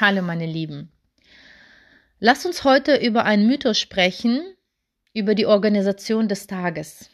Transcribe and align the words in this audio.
Hallo 0.00 0.22
meine 0.22 0.46
Lieben. 0.46 0.90
Lass 2.18 2.44
uns 2.44 2.64
heute 2.64 2.96
über 2.96 3.24
einen 3.26 3.46
Mythos 3.46 3.78
sprechen, 3.78 4.42
über 5.12 5.36
die 5.36 5.46
Organisation 5.46 6.26
des 6.26 6.48
Tages. 6.48 7.10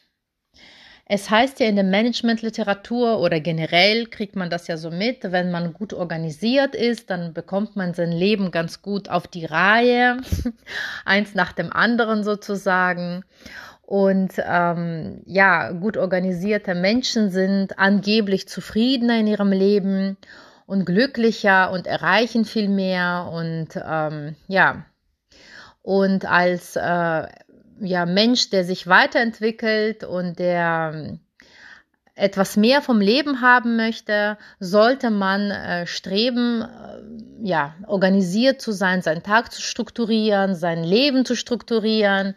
Es 1.04 1.28
heißt 1.28 1.60
ja 1.60 1.66
in 1.66 1.74
der 1.74 1.84
Managementliteratur 1.84 3.20
oder 3.20 3.38
generell 3.38 4.06
kriegt 4.06 4.34
man 4.34 4.48
das 4.48 4.66
ja 4.66 4.78
so 4.78 4.90
mit, 4.90 5.30
wenn 5.30 5.50
man 5.50 5.74
gut 5.74 5.92
organisiert 5.92 6.74
ist, 6.74 7.10
dann 7.10 7.34
bekommt 7.34 7.76
man 7.76 7.92
sein 7.92 8.12
Leben 8.12 8.50
ganz 8.50 8.80
gut 8.80 9.10
auf 9.10 9.26
die 9.26 9.44
Reihe, 9.44 10.16
eins 11.04 11.34
nach 11.34 11.52
dem 11.52 11.70
anderen 11.70 12.24
sozusagen. 12.24 13.24
Und 13.82 14.32
ähm, 14.38 15.20
ja, 15.26 15.72
gut 15.72 15.98
organisierte 15.98 16.74
Menschen 16.74 17.30
sind 17.30 17.78
angeblich 17.78 18.48
zufriedener 18.48 19.18
in 19.18 19.26
ihrem 19.26 19.52
Leben 19.52 20.16
und 20.70 20.84
glücklicher 20.84 21.72
und 21.72 21.88
erreichen 21.88 22.44
viel 22.44 22.68
mehr 22.68 23.28
und 23.32 23.68
ähm, 23.74 24.36
ja 24.46 24.86
und 25.82 26.24
als 26.26 26.76
äh, 26.76 27.26
ja 27.80 28.06
Mensch, 28.06 28.50
der 28.50 28.64
sich 28.64 28.86
weiterentwickelt 28.86 30.04
und 30.04 30.38
der 30.38 30.92
ähm, 30.94 31.20
etwas 32.14 32.56
mehr 32.56 32.82
vom 32.82 33.00
Leben 33.00 33.40
haben 33.40 33.76
möchte, 33.76 34.38
sollte 34.60 35.10
man 35.10 35.50
äh, 35.50 35.86
streben, 35.88 36.62
äh, 36.62 37.48
ja, 37.48 37.74
organisiert 37.88 38.60
zu 38.60 38.70
sein, 38.70 39.02
seinen 39.02 39.24
Tag 39.24 39.52
zu 39.52 39.62
strukturieren, 39.62 40.54
sein 40.54 40.84
Leben 40.84 41.24
zu 41.24 41.34
strukturieren. 41.34 42.34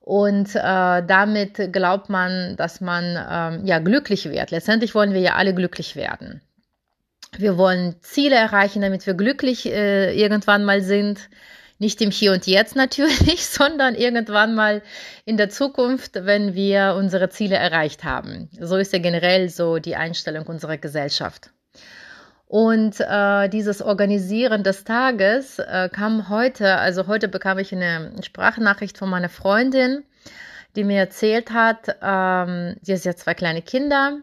Und 0.00 0.54
äh, 0.54 1.02
damit 1.06 1.72
glaubt 1.72 2.08
man, 2.08 2.56
dass 2.56 2.80
man 2.80 3.04
ähm, 3.04 3.66
ja 3.66 3.80
glücklich 3.80 4.30
wird. 4.30 4.50
Letztendlich 4.50 4.94
wollen 4.94 5.12
wir 5.12 5.20
ja 5.20 5.34
alle 5.34 5.54
glücklich 5.54 5.94
werden. 5.94 6.40
Wir 7.36 7.56
wollen 7.56 7.96
Ziele 8.00 8.36
erreichen, 8.36 8.82
damit 8.82 9.06
wir 9.06 9.14
glücklich 9.14 9.66
äh, 9.66 10.14
irgendwann 10.14 10.64
mal 10.64 10.82
sind. 10.82 11.28
Nicht 11.78 12.02
im 12.02 12.10
Hier 12.10 12.32
und 12.32 12.46
Jetzt 12.46 12.76
natürlich, 12.76 13.46
sondern 13.46 13.94
irgendwann 13.94 14.54
mal 14.54 14.82
in 15.24 15.36
der 15.38 15.48
Zukunft, 15.48 16.14
wenn 16.14 16.54
wir 16.54 16.94
unsere 16.98 17.30
Ziele 17.30 17.56
erreicht 17.56 18.04
haben. 18.04 18.50
So 18.60 18.76
ist 18.76 18.92
ja 18.92 18.98
generell 18.98 19.48
so 19.48 19.78
die 19.78 19.96
Einstellung 19.96 20.46
unserer 20.46 20.76
Gesellschaft. 20.76 21.50
Und 22.50 22.96
äh, 22.98 23.48
dieses 23.48 23.80
Organisieren 23.80 24.64
des 24.64 24.82
Tages 24.82 25.60
äh, 25.60 25.88
kam 25.88 26.28
heute, 26.28 26.78
also 26.78 27.06
heute 27.06 27.28
bekam 27.28 27.58
ich 27.58 27.72
eine 27.72 28.10
Sprachnachricht 28.22 28.98
von 28.98 29.08
meiner 29.08 29.28
Freundin, 29.28 30.02
die 30.74 30.82
mir 30.82 30.98
erzählt 30.98 31.52
hat, 31.52 31.96
ähm, 32.02 32.74
sie 32.82 32.92
hat 32.92 33.04
ja 33.04 33.14
zwei 33.14 33.34
kleine 33.34 33.62
Kinder 33.62 34.18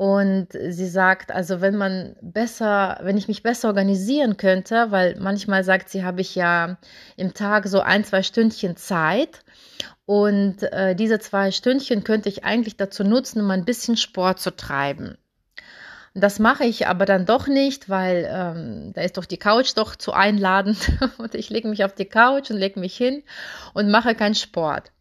und 0.00 0.48
sie 0.52 0.88
sagt, 0.88 1.30
also 1.30 1.60
wenn 1.60 1.76
man 1.76 2.16
besser, 2.22 2.98
wenn 3.02 3.18
ich 3.18 3.28
mich 3.28 3.42
besser 3.42 3.68
organisieren 3.68 4.38
könnte, 4.38 4.90
weil 4.90 5.16
manchmal 5.20 5.62
sagt 5.62 5.90
sie, 5.90 6.04
habe 6.04 6.22
ich 6.22 6.34
ja 6.34 6.78
im 7.18 7.34
Tag 7.34 7.66
so 7.66 7.80
ein, 7.80 8.02
zwei 8.02 8.22
Stündchen 8.22 8.78
Zeit. 8.78 9.44
Und 10.06 10.62
äh, 10.62 10.94
diese 10.94 11.18
zwei 11.18 11.50
Stündchen 11.50 12.02
könnte 12.02 12.30
ich 12.30 12.44
eigentlich 12.44 12.78
dazu 12.78 13.04
nutzen, 13.04 13.42
um 13.42 13.50
ein 13.50 13.66
bisschen 13.66 13.98
Sport 13.98 14.40
zu 14.40 14.56
treiben. 14.56 15.18
Das 16.14 16.38
mache 16.38 16.64
ich 16.64 16.86
aber 16.86 17.04
dann 17.04 17.26
doch 17.26 17.46
nicht, 17.46 17.90
weil 17.90 18.26
ähm, 18.32 18.94
da 18.94 19.02
ist 19.02 19.18
doch 19.18 19.26
die 19.26 19.36
Couch 19.36 19.72
doch 19.76 19.96
zu 19.96 20.14
einladend 20.14 20.78
und 21.18 21.34
ich 21.34 21.50
lege 21.50 21.68
mich 21.68 21.84
auf 21.84 21.94
die 21.94 22.06
Couch 22.06 22.50
und 22.50 22.56
lege 22.56 22.80
mich 22.80 22.96
hin 22.96 23.22
und 23.74 23.90
mache 23.90 24.14
keinen 24.14 24.34
Sport. 24.34 24.92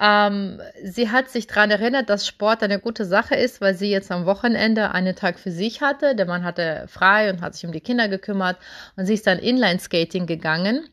Ähm, 0.00 0.60
sie 0.84 1.10
hat 1.10 1.28
sich 1.28 1.46
daran 1.48 1.70
erinnert, 1.70 2.08
dass 2.08 2.26
Sport 2.26 2.62
eine 2.62 2.78
gute 2.78 3.04
Sache 3.04 3.34
ist, 3.34 3.60
weil 3.60 3.74
sie 3.74 3.90
jetzt 3.90 4.12
am 4.12 4.26
Wochenende 4.26 4.92
einen 4.92 5.16
Tag 5.16 5.38
für 5.38 5.50
sich 5.50 5.80
hatte. 5.80 6.14
Der 6.14 6.26
Mann 6.26 6.44
hatte 6.44 6.84
frei 6.88 7.30
und 7.30 7.40
hat 7.40 7.54
sich 7.54 7.66
um 7.66 7.72
die 7.72 7.80
Kinder 7.80 8.08
gekümmert 8.08 8.56
und 8.96 9.06
sie 9.06 9.14
ist 9.14 9.26
dann 9.26 9.38
Inline-Skating 9.38 10.26
gegangen. 10.26 10.88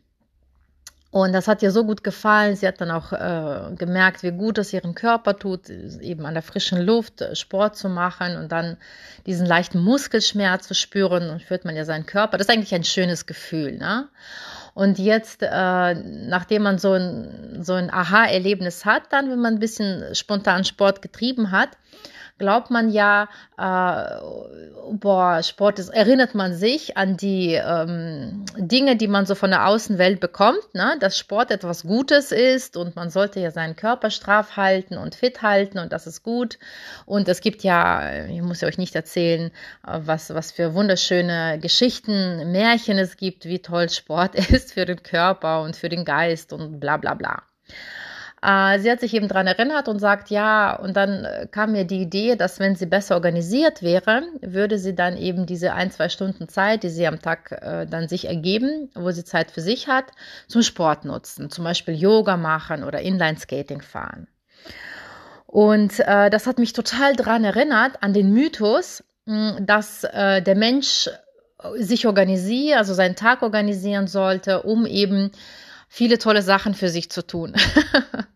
Und 1.16 1.32
das 1.32 1.48
hat 1.48 1.64
ihr 1.64 1.72
so 1.72 1.86
gut 1.86 2.04
gefallen. 2.04 2.58
Sie 2.58 2.68
hat 2.68 2.82
dann 2.82 2.92
auch 2.92 3.14
äh, 3.14 3.74
gemerkt, 3.76 4.22
wie 4.22 4.32
gut 4.32 4.58
es 4.58 4.74
ihren 4.74 4.96
Körper 4.96 5.40
tut, 5.40 5.70
eben 5.70 6.26
an 6.26 6.34
der 6.34 6.44
frischen 6.44 6.82
Luft 6.82 7.22
äh, 7.22 7.38
Sport 7.38 7.78
zu 7.78 7.88
machen 7.88 8.36
und 8.36 8.52
dann 8.52 8.76
diesen 9.26 9.46
leichten 9.46 9.80
Muskelschmerz 9.80 10.68
zu 10.68 10.76
spüren 10.76 11.30
und 11.30 11.42
führt 11.42 11.64
man 11.64 11.78
ja 11.78 11.86
seinen 11.86 12.06
Körper. 12.06 12.38
Das 12.38 12.48
ist 12.48 12.54
eigentlich 12.54 12.76
ein 12.76 12.84
schönes 12.84 13.28
Gefühl. 13.28 13.78
Ne? 13.78 14.10
Und 14.76 15.00
jetzt, 15.00 15.42
äh, 15.42 15.94
nachdem 15.96 16.64
man 16.64 16.80
so 16.80 16.92
ein, 16.92 17.64
so 17.64 17.74
ein 17.74 17.90
Aha-Erlebnis 17.90 18.84
hat, 18.84 19.04
dann, 19.12 19.30
wenn 19.32 19.40
man 19.40 19.54
ein 19.54 19.60
bisschen 19.60 20.14
spontan 20.14 20.66
Sport 20.66 21.02
getrieben 21.02 21.52
hat, 21.52 21.70
glaubt 22.38 22.70
man 22.70 22.90
ja, 22.90 23.30
äh, 23.58 24.20
boah, 24.92 25.42
Sport 25.42 25.80
ist, 25.80 25.90
erinnert 25.90 26.36
man 26.36 26.54
sich 26.54 26.98
an 26.98 27.18
die 27.18 27.54
ähm, 27.54 28.46
Dinge, 28.58 28.96
die 28.98 29.08
man 29.08 29.26
so 29.26 29.36
von 29.36 29.52
der 29.52 29.68
Außenwelt 29.68 30.20
bekommt, 30.20 30.74
ne? 30.74 30.98
dass 31.00 31.18
Sport 31.18 31.52
etwas 31.52 31.84
Gutes 31.84 32.32
ist 32.32 32.78
und 32.78 32.96
man 32.96 33.10
sollte 33.10 33.40
ja 33.40 33.52
seinen 33.52 33.76
Körper 33.76 34.10
straff 34.10 34.58
halten 34.58 34.98
und 34.98 35.16
fit 35.16 35.42
halten 35.42 35.80
und 35.80 35.94
das 35.94 36.08
ist 36.08 36.24
gut. 36.24 36.60
Und 37.06 37.28
es 37.30 37.42
gibt 37.42 37.64
ja, 37.64 38.26
ich 38.26 38.42
muss 38.42 38.62
ja 38.62 38.68
euch 38.68 38.78
nicht 38.78 38.96
erzählen, 38.96 39.52
äh, 39.88 40.00
was, 40.04 40.34
was 40.34 40.52
für 40.52 40.74
wunderschöne 40.74 41.60
Geschichten, 41.62 42.52
Märchen 42.52 42.98
es 42.98 43.18
gibt, 43.18 43.46
wie 43.46 43.60
toll 43.60 43.90
Sport 43.90 44.36
ist 44.52 44.74
für 44.74 44.86
den 44.86 45.04
Körper 45.04 45.62
und 45.62 45.76
für 45.76 45.90
den 45.90 46.06
Geist 46.06 46.52
und 46.52 46.80
bla 46.80 46.98
bla 46.98 47.14
bla. 47.14 47.44
Äh, 48.46 48.80
sie 48.80 48.92
hat 48.92 49.00
sich 49.00 49.14
eben 49.16 49.28
daran 49.28 49.48
erinnert 49.48 49.88
und 49.88 49.98
sagt, 49.98 50.30
ja, 50.30 50.76
und 50.76 50.96
dann 50.96 51.26
äh, 51.26 51.48
kam 51.50 51.72
mir 51.72 51.86
die 51.86 52.02
Idee, 52.02 52.36
dass 52.36 52.60
wenn 52.60 52.76
sie 52.76 52.86
besser 52.86 53.16
organisiert 53.16 53.82
wäre, 53.82 54.24
würde 54.42 54.78
sie 54.78 54.94
dann 54.94 55.18
eben 55.18 55.48
diese 55.48 55.74
ein, 55.74 55.90
zwei 55.90 56.10
Stunden 56.10 56.48
Zeit, 56.48 56.84
die 56.84 56.90
sie 56.90 57.08
am 57.08 57.20
Tag 57.20 57.52
äh, 57.52 57.88
dann 57.88 58.08
sich 58.08 58.26
ergeben, 58.26 58.90
wo 58.94 59.10
sie 59.10 59.24
Zeit 59.24 59.50
für 59.50 59.62
sich 59.62 59.88
hat, 59.88 60.06
zum 60.48 60.62
Sport 60.62 61.06
nutzen, 61.06 61.50
zum 61.50 61.64
Beispiel 61.64 61.96
Yoga 61.96 62.38
machen 62.38 62.84
oder 62.84 63.02
Inline-Skating 63.02 63.82
fahren. 63.82 64.28
Und 65.48 66.00
äh, 66.02 66.30
das 66.30 66.46
hat 66.46 66.60
mich 66.60 66.74
total 66.74 67.16
daran 67.16 67.44
erinnert, 67.46 68.04
an 68.04 68.14
den 68.14 68.32
Mythos, 68.32 69.04
mh, 69.26 69.62
dass 69.62 70.04
äh, 70.04 70.44
der 70.44 70.56
Mensch 70.56 71.10
sich 71.78 72.06
organisiert, 72.06 72.78
also 72.78 72.94
seinen 72.94 73.16
Tag 73.16 73.42
organisieren 73.42 74.06
sollte, 74.06 74.62
um 74.62 74.86
eben 74.86 75.32
viele 75.90 76.20
tolle 76.20 76.44
Sachen 76.44 76.76
für 76.76 76.90
sich 76.90 77.10
zu 77.10 77.26
tun. 77.26 77.56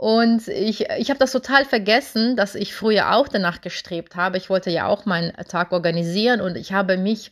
Und 0.00 0.48
ich, 0.48 0.88
ich 0.96 1.10
habe 1.10 1.18
das 1.18 1.30
total 1.30 1.66
vergessen, 1.66 2.34
dass 2.34 2.54
ich 2.54 2.74
früher 2.74 3.12
auch 3.12 3.28
danach 3.28 3.60
gestrebt 3.60 4.16
habe. 4.16 4.38
Ich 4.38 4.48
wollte 4.48 4.70
ja 4.70 4.86
auch 4.86 5.04
meinen 5.04 5.34
Tag 5.46 5.72
organisieren 5.72 6.40
und 6.40 6.56
ich 6.56 6.72
habe 6.72 6.96
mich 6.96 7.30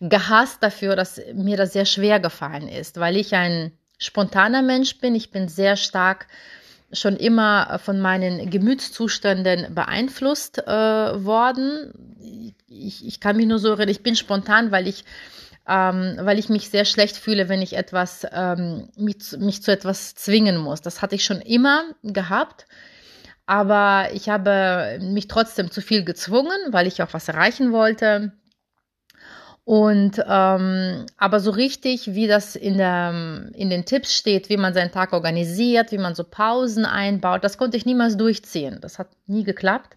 gehasst 0.00 0.60
dafür, 0.60 0.96
dass 0.96 1.20
mir 1.34 1.56
das 1.56 1.72
sehr 1.72 1.84
schwer 1.84 2.18
gefallen 2.18 2.66
ist, 2.66 2.98
weil 2.98 3.16
ich 3.16 3.36
ein 3.36 3.70
spontaner 3.96 4.60
Mensch 4.60 4.98
bin. 4.98 5.14
Ich 5.14 5.30
bin 5.30 5.46
sehr 5.46 5.76
stark 5.76 6.26
schon 6.92 7.16
immer 7.16 7.78
von 7.78 8.00
meinen 8.00 8.50
Gemütszuständen 8.50 9.72
beeinflusst 9.72 10.58
äh, 10.66 10.66
worden. 10.66 11.92
Ich, 12.66 13.06
ich 13.06 13.20
kann 13.20 13.36
mich 13.36 13.46
nur 13.46 13.60
so 13.60 13.72
reden, 13.72 13.88
ich 13.88 14.02
bin 14.02 14.16
spontan, 14.16 14.72
weil 14.72 14.88
ich 14.88 15.04
ähm, 15.70 16.16
weil 16.20 16.40
ich 16.40 16.48
mich 16.48 16.68
sehr 16.68 16.84
schlecht 16.84 17.16
fühle, 17.16 17.48
wenn 17.48 17.62
ich 17.62 17.76
etwas, 17.76 18.26
ähm, 18.32 18.88
mich, 18.96 19.36
mich 19.38 19.62
zu 19.62 19.70
etwas 19.70 20.16
zwingen 20.16 20.56
muss. 20.56 20.80
Das 20.80 21.00
hatte 21.00 21.14
ich 21.14 21.24
schon 21.24 21.40
immer 21.40 21.84
gehabt. 22.02 22.66
Aber 23.46 24.08
ich 24.12 24.28
habe 24.28 24.98
mich 25.00 25.28
trotzdem 25.28 25.70
zu 25.70 25.80
viel 25.80 26.04
gezwungen, 26.04 26.58
weil 26.70 26.88
ich 26.88 27.02
auch 27.02 27.12
was 27.12 27.28
erreichen 27.28 27.72
wollte. 27.72 28.32
Und 29.64 30.20
ähm, 30.26 31.06
aber 31.16 31.38
so 31.38 31.50
richtig, 31.50 32.14
wie 32.14 32.26
das 32.26 32.56
in, 32.56 32.78
der, 32.78 33.10
in 33.54 33.70
den 33.70 33.84
Tipps 33.84 34.16
steht, 34.16 34.48
wie 34.48 34.56
man 34.56 34.74
seinen 34.74 34.90
Tag 34.90 35.12
organisiert, 35.12 35.92
wie 35.92 35.98
man 35.98 36.14
so 36.14 36.24
Pausen 36.24 36.84
einbaut, 36.84 37.44
das 37.44 37.58
konnte 37.58 37.76
ich 37.76 37.86
niemals 37.86 38.16
durchziehen. 38.16 38.78
Das 38.80 38.98
hat 38.98 39.08
nie 39.26 39.44
geklappt. 39.44 39.94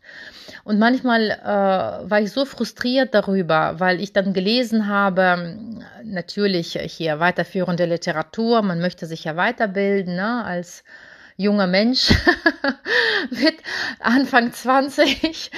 Und 0.63 0.79
manchmal 0.79 1.31
äh, 1.31 1.45
war 1.47 2.21
ich 2.21 2.31
so 2.31 2.45
frustriert 2.45 3.15
darüber, 3.15 3.79
weil 3.79 4.01
ich 4.01 4.13
dann 4.13 4.33
gelesen 4.33 4.87
habe, 4.87 5.57
natürlich 6.03 6.73
hier 6.73 7.19
weiterführende 7.19 7.85
Literatur, 7.85 8.61
man 8.61 8.79
möchte 8.79 9.05
sich 9.05 9.23
ja 9.23 9.35
weiterbilden 9.35 10.15
ne, 10.15 10.43
als 10.43 10.83
junger 11.37 11.67
Mensch 11.67 12.13
mit 13.29 13.55
Anfang 13.99 14.53
20 14.53 15.51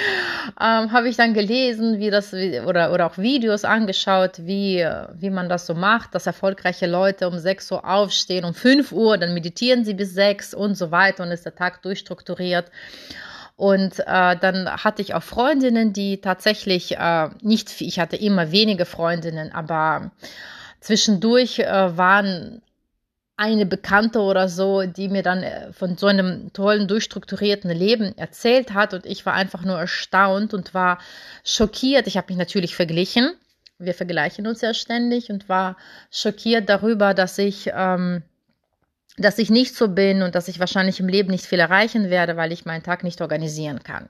ähm, 0.59 0.91
habe 0.91 1.09
ich 1.09 1.17
dann 1.17 1.33
gelesen, 1.33 1.99
wie 1.99 2.09
das 2.09 2.33
oder, 2.33 2.93
oder 2.93 3.07
auch 3.07 3.17
Videos 3.17 3.65
angeschaut, 3.65 4.39
wie, 4.39 4.87
wie 5.13 5.29
man 5.29 5.49
das 5.49 5.65
so 5.65 5.73
macht, 5.73 6.15
dass 6.15 6.27
erfolgreiche 6.27 6.87
Leute 6.87 7.27
um 7.27 7.37
6 7.37 7.71
Uhr 7.71 7.85
aufstehen, 7.85 8.45
um 8.45 8.53
5 8.53 8.91
Uhr, 8.91 9.17
dann 9.17 9.33
meditieren 9.33 9.83
sie 9.83 9.93
bis 9.93 10.13
6 10.13 10.53
und 10.53 10.75
so 10.75 10.91
weiter 10.91 11.23
und 11.23 11.31
ist 11.31 11.45
der 11.45 11.55
Tag 11.55 11.81
durchstrukturiert. 11.81 12.71
Und 13.57 13.99
äh, 13.99 14.35
dann 14.35 14.69
hatte 14.69 15.01
ich 15.01 15.13
auch 15.13 15.23
Freundinnen, 15.23 15.93
die 15.93 16.19
tatsächlich 16.19 16.97
äh, 16.97 17.29
nicht, 17.41 17.79
ich 17.79 17.99
hatte 17.99 18.17
immer 18.17 18.51
wenige 18.51 18.85
Freundinnen, 18.85 19.53
aber 19.53 20.11
zwischendurch 20.81 21.59
äh, 21.59 21.97
waren 21.97 22.61
eine 23.37 23.65
Bekannte 23.65 24.21
oder 24.21 24.47
so, 24.47 24.83
die 24.83 25.09
mir 25.09 25.23
dann 25.23 25.43
äh, 25.43 25.73
von 25.73 25.97
so 25.97 26.07
einem 26.07 26.53
tollen, 26.53 26.87
durchstrukturierten 26.87 27.69
Leben 27.69 28.17
erzählt 28.17 28.73
hat 28.73 28.93
und 28.93 29.05
ich 29.05 29.25
war 29.25 29.33
einfach 29.33 29.63
nur 29.63 29.77
erstaunt 29.77 30.53
und 30.53 30.73
war 30.73 30.99
schockiert. 31.43 32.07
Ich 32.07 32.17
habe 32.17 32.27
mich 32.29 32.37
natürlich 32.37 32.75
verglichen 32.75 33.31
Wir 33.77 33.93
vergleichen 33.93 34.47
uns 34.47 34.61
ja 34.61 34.73
ständig 34.73 35.29
und 35.29 35.49
war 35.49 35.75
schockiert 36.11 36.69
darüber, 36.69 37.13
dass 37.13 37.37
ich, 37.37 37.69
ähm, 37.73 38.23
dass 39.17 39.37
ich 39.37 39.49
nicht 39.49 39.75
so 39.75 39.89
bin 39.89 40.21
und 40.21 40.33
dass 40.33 40.47
ich 40.47 40.59
wahrscheinlich 40.59 41.01
im 41.01 41.09
Leben 41.09 41.31
nicht 41.31 41.45
viel 41.45 41.59
erreichen 41.59 42.09
werde, 42.09 42.37
weil 42.37 42.53
ich 42.53 42.65
meinen 42.65 42.83
Tag 42.83 43.03
nicht 43.03 43.19
organisieren 43.21 43.83
kann. 43.83 44.07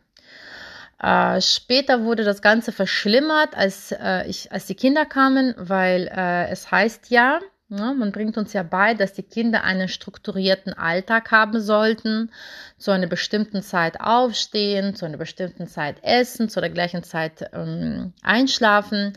Äh, 1.02 1.42
später 1.42 2.04
wurde 2.04 2.24
das 2.24 2.44
Ganze 2.44 2.72
verschlimmert, 2.72 3.56
als, 3.56 3.92
äh, 3.92 4.28
ich, 4.28 4.52
als 4.52 4.68
die 4.68 4.76
Kinder 4.76 5.06
kamen, 5.06 5.56
weil 5.58 6.08
äh, 6.16 6.48
es 6.50 6.70
heißt 6.72 7.10
ja, 7.10 7.40
ja, 7.70 7.94
man 7.94 8.12
bringt 8.12 8.38
uns 8.38 8.54
ja 8.54 8.64
bei, 8.64 8.94
dass 8.94 9.14
die 9.14 9.24
Kinder 9.24 9.64
einen 9.64 9.88
strukturierten 9.88 10.74
Alltag 10.74 11.32
haben 11.32 11.60
sollten, 11.60 12.32
zu 12.78 12.92
einer 12.92 13.08
bestimmten 13.08 13.64
Zeit 13.64 14.00
aufstehen, 14.00 14.96
zu 14.96 15.06
einer 15.06 15.18
bestimmten 15.18 15.68
Zeit 15.68 15.98
essen, 16.04 16.48
zu 16.48 16.62
der 16.62 16.70
gleichen 16.70 17.04
Zeit 17.04 17.50
ähm, 17.54 18.14
einschlafen. 18.22 19.14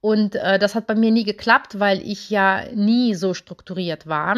Und 0.00 0.36
äh, 0.36 0.58
das 0.58 0.74
hat 0.74 0.86
bei 0.86 0.94
mir 0.94 1.10
nie 1.10 1.24
geklappt, 1.24 1.78
weil 1.78 2.00
ich 2.00 2.30
ja 2.30 2.64
nie 2.74 3.14
so 3.14 3.34
strukturiert 3.34 4.06
war, 4.06 4.36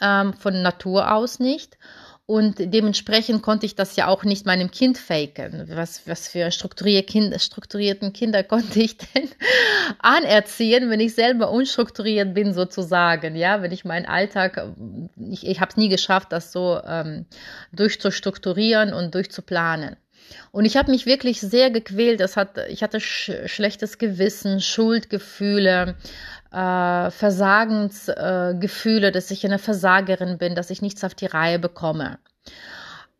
ähm, 0.00 0.32
von 0.34 0.62
Natur 0.62 1.12
aus 1.12 1.40
nicht. 1.40 1.78
Und 2.30 2.56
dementsprechend 2.58 3.40
konnte 3.40 3.64
ich 3.64 3.74
das 3.74 3.96
ja 3.96 4.06
auch 4.06 4.22
nicht 4.22 4.44
meinem 4.44 4.70
Kind 4.70 4.98
faken. 4.98 5.64
Was, 5.72 6.06
was 6.06 6.28
für 6.28 6.50
strukturier 6.50 7.02
kind, 7.02 7.40
strukturierten 7.40 8.12
Kinder 8.12 8.42
konnte 8.44 8.80
ich 8.80 8.98
denn 8.98 9.30
anerziehen, 10.00 10.90
wenn 10.90 11.00
ich 11.00 11.14
selber 11.14 11.50
unstrukturiert 11.50 12.34
bin, 12.34 12.52
sozusagen. 12.52 13.34
Ja, 13.34 13.62
wenn 13.62 13.72
ich 13.72 13.86
meinen 13.86 14.04
Alltag, 14.04 14.62
ich, 15.16 15.46
ich 15.46 15.60
habe 15.62 15.70
es 15.70 15.78
nie 15.78 15.88
geschafft, 15.88 16.30
das 16.30 16.52
so 16.52 16.78
ähm, 16.86 17.24
durchzustrukturieren 17.72 18.92
und 18.92 19.14
durchzuplanen. 19.14 19.96
Und 20.50 20.66
ich 20.66 20.76
habe 20.76 20.90
mich 20.90 21.06
wirklich 21.06 21.40
sehr 21.40 21.70
gequält. 21.70 22.20
Das 22.20 22.36
hat, 22.36 22.58
ich 22.68 22.82
hatte 22.82 23.00
sch 23.00 23.30
schlechtes 23.46 23.96
Gewissen, 23.96 24.60
Schuldgefühle, 24.60 25.96
äh, 26.52 27.10
Versagensgefühle, 27.10 29.08
äh, 29.08 29.12
dass 29.12 29.30
ich 29.30 29.44
eine 29.44 29.58
Versagerin 29.58 30.38
bin, 30.38 30.54
dass 30.54 30.70
ich 30.70 30.82
nichts 30.82 31.04
auf 31.04 31.14
die 31.14 31.26
Reihe 31.26 31.58
bekomme. 31.58 32.18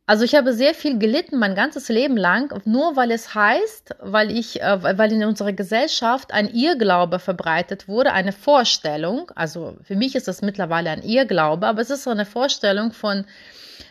Also 0.09 0.25
ich 0.25 0.35
habe 0.35 0.55
sehr 0.55 0.73
viel 0.73 0.99
gelitten 0.99 1.39
mein 1.39 1.55
ganzes 1.55 1.91
Leben 1.91 2.17
lang, 2.17 2.63
nur 2.65 2.97
weil 2.97 3.11
es 3.11 3.35
heißt, 3.35 3.97
weil 4.01 4.31
ich, 4.31 4.63
äh, 4.63 4.97
weil 4.97 5.13
in 5.13 5.23
unserer 5.23 5.53
Gesellschaft 5.53 6.33
ein 6.33 6.49
Irrglaube 6.49 7.19
verbreitet 7.19 7.89
wurde, 7.89 8.15
eine 8.15 8.33
Vorstellung. 8.33 9.31
Also 9.35 9.77
für 9.83 9.97
mich 9.97 10.15
ist 10.15 10.27
das 10.27 10.41
mittlerweile 10.41 10.89
ein 10.89 11.03
Irrglaube, 11.03 11.67
aber 11.67 11.83
es 11.83 11.91
ist 11.91 12.05
so 12.05 12.11
eine 12.11 12.25
Vorstellung 12.25 12.93
von 12.93 13.27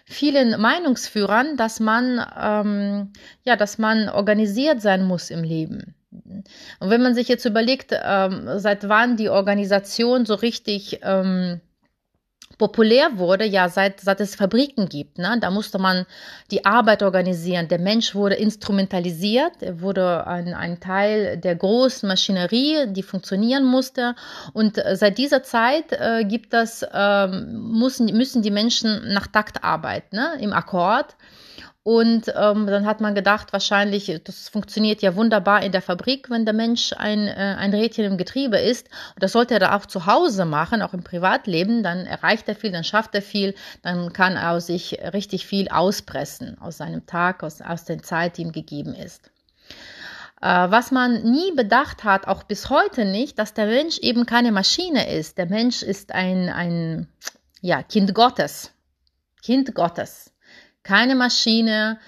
vielen 0.06 0.60
Meinungsführern, 0.60 1.56
dass 1.56 1.80
man 1.80 2.26
ähm, 2.36 3.14
ja, 3.44 3.56
dass 3.56 3.78
man 3.78 4.10
organisiert 4.10 4.82
sein 4.82 5.04
muss 5.04 5.30
im 5.30 5.44
Leben. 5.44 5.94
Und 6.12 6.90
wenn 6.90 7.02
man 7.02 7.16
sich 7.16 7.28
jetzt 7.28 7.46
überlegt, 7.46 7.92
ähm, 7.92 8.48
seit 8.58 8.88
wann 8.88 9.18
die 9.18 9.30
Organisation 9.30 10.26
so 10.26 10.36
richtig 10.36 11.00
ähm, 11.04 11.60
populär 12.58 13.18
wurde, 13.18 13.46
ja, 13.46 13.70
seit, 13.70 14.00
seit 14.00 14.20
es 14.20 14.36
Fabriken 14.36 14.90
gibt. 14.90 15.20
Ne? 15.20 15.38
Da 15.40 15.52
musste 15.52 15.78
man 15.78 16.06
die 16.50 16.66
Arbeit 16.66 17.04
organisieren. 17.04 17.68
Der 17.68 17.80
Mensch 17.80 18.16
wurde 18.16 18.36
instrumentalisiert. 18.36 19.62
Er 19.62 19.82
wurde 19.82 20.26
ein, 20.26 20.54
ein 20.54 20.80
Teil 20.80 21.38
der 21.38 21.56
großen 21.56 22.08
Maschinerie, 22.08 22.88
die 22.88 23.04
funktionieren 23.04 23.64
musste. 23.64 24.16
Und 24.54 24.82
seit 24.94 25.18
dieser 25.18 25.44
Zeit 25.44 25.92
äh, 25.92 26.24
gibt 26.24 26.54
das, 26.54 26.84
äh, 26.84 27.28
müssen, 27.28 28.06
müssen 28.18 28.42
die 28.42 28.52
Menschen 28.52 29.14
nach 29.14 29.28
Takt 29.28 29.64
arbeiten, 29.64 30.16
ne? 30.16 30.38
im 30.40 30.54
Akkord. 30.54 31.16
Und 31.88 32.28
ähm, 32.36 32.68
dann 32.68 32.86
hat 32.86 33.00
man 33.00 33.16
gedacht, 33.16 33.54
wahrscheinlich, 33.54 34.14
das 34.26 34.50
funktioniert 34.50 35.02
ja 35.02 35.16
wunderbar 35.16 35.64
in 35.64 35.72
der 35.72 35.82
Fabrik, 35.82 36.30
wenn 36.30 36.44
der 36.44 36.54
Mensch 36.54 36.92
ein, 36.92 37.30
äh, 37.30 37.56
ein 37.58 37.74
Rädchen 37.74 38.04
im 38.04 38.18
Getriebe 38.18 38.58
ist. 38.58 38.90
Und 39.16 39.24
das 39.24 39.32
sollte 39.32 39.54
er 39.54 39.62
da 39.62 39.74
auch 39.74 39.86
zu 39.86 40.06
Hause 40.06 40.44
machen, 40.44 40.82
auch 40.82 40.94
im 40.94 41.06
Privatleben. 41.06 41.84
Dann 41.84 42.06
erreicht 42.06 42.50
er 42.50 42.56
viel, 42.56 42.74
dann 42.74 42.84
schafft 42.84 43.16
er 43.16 43.22
viel, 43.22 43.56
dann 43.84 44.12
kann 44.12 44.36
er 44.36 44.60
sich 44.60 45.00
richtig 45.14 45.48
viel 45.48 45.70
auspressen 45.70 46.58
aus 46.60 46.76
seinem 46.76 47.06
Tag, 47.06 47.42
aus, 47.42 47.62
aus 47.62 47.86
der 47.86 48.04
Zeit, 48.04 48.38
die 48.38 48.42
ihm 48.42 48.52
gegeben 48.52 48.94
ist. 48.94 49.32
Äh, 50.42 50.70
was 50.70 50.92
man 50.92 51.24
nie 51.24 51.54
bedacht 51.56 52.04
hat, 52.04 52.28
auch 52.28 52.44
bis 52.44 52.70
heute 52.70 53.06
nicht, 53.06 53.40
dass 53.40 53.54
der 53.54 53.68
Mensch 53.68 53.98
eben 54.00 54.26
keine 54.26 54.52
Maschine 54.52 55.10
ist. 55.10 55.38
Der 55.38 55.46
Mensch 55.46 55.84
ist 55.84 56.14
ein, 56.14 56.50
ein 56.50 57.08
ja, 57.62 57.82
Kind 57.82 58.14
Gottes. 58.14 58.74
Kind 59.42 59.74
Gottes 59.74 60.34
keine 60.88 61.16
Maschine, 61.16 62.00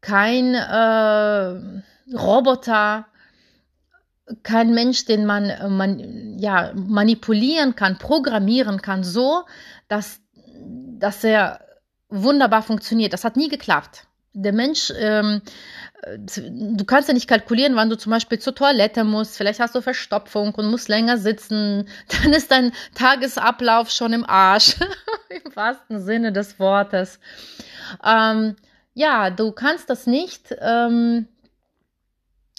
kein 0.00 0.54
äh, 0.54 2.16
Roboter, 2.16 3.06
kein 4.42 4.74
Mensch, 4.74 5.04
den 5.04 5.24
man, 5.24 5.52
man 5.76 6.38
ja, 6.40 6.72
manipulieren 6.74 7.76
kann, 7.76 7.96
programmieren 7.98 8.82
kann, 8.82 9.04
so, 9.04 9.44
dass, 9.86 10.18
dass 10.98 11.22
er 11.22 11.60
wunderbar 12.08 12.62
funktioniert. 12.62 13.12
Das 13.12 13.22
hat 13.22 13.36
nie 13.36 13.48
geklappt. 13.48 14.08
Der 14.32 14.52
Mensch, 14.52 14.92
ähm, 14.98 15.40
du 16.18 16.84
kannst 16.84 17.08
ja 17.08 17.14
nicht 17.14 17.28
kalkulieren, 17.28 17.76
wann 17.76 17.88
du 17.88 17.96
zum 17.96 18.10
Beispiel 18.10 18.40
zur 18.40 18.56
Toilette 18.56 19.04
musst. 19.04 19.36
Vielleicht 19.36 19.60
hast 19.60 19.76
du 19.76 19.80
Verstopfung 19.80 20.56
und 20.56 20.72
musst 20.72 20.88
länger 20.88 21.18
sitzen. 21.18 21.88
Dann 22.08 22.32
ist 22.32 22.50
dein 22.50 22.72
Tagesablauf 22.96 23.90
schon 23.90 24.12
im 24.12 24.24
Arsch. 24.24 24.74
Im 25.28 25.54
wahrsten 25.56 26.00
Sinne 26.00 26.32
des 26.32 26.58
Wortes. 26.58 27.20
Ähm, 28.02 28.56
ja, 28.94 29.30
du 29.30 29.52
kannst 29.52 29.90
das 29.90 30.06
nicht. 30.06 30.54
Ähm, 30.60 31.26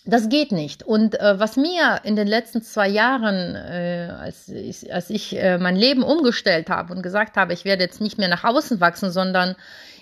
das 0.06 0.30
geht 0.30 0.52
nicht. 0.52 0.84
Und 0.84 1.20
äh, 1.20 1.40
was 1.40 1.58
mir 1.58 2.02
in 2.04 2.16
den 2.16 2.28
letzten 2.28 2.62
zwei 2.62 2.88
Jahren, 2.88 3.56
äh, 3.56 4.12
als 4.20 4.48
ich, 4.50 4.94
als 4.94 5.10
ich 5.10 5.36
äh, 5.36 5.58
mein 5.58 5.76
Leben 5.76 6.04
umgestellt 6.04 6.70
habe 6.70 6.94
und 6.94 7.02
gesagt 7.02 7.38
habe, 7.38 7.54
ich 7.54 7.66
werde 7.66 7.84
jetzt 7.84 8.02
nicht 8.02 8.20
mehr 8.20 8.28
nach 8.28 8.44
außen 8.44 8.80
wachsen, 8.80 9.12
sondern 9.12 9.56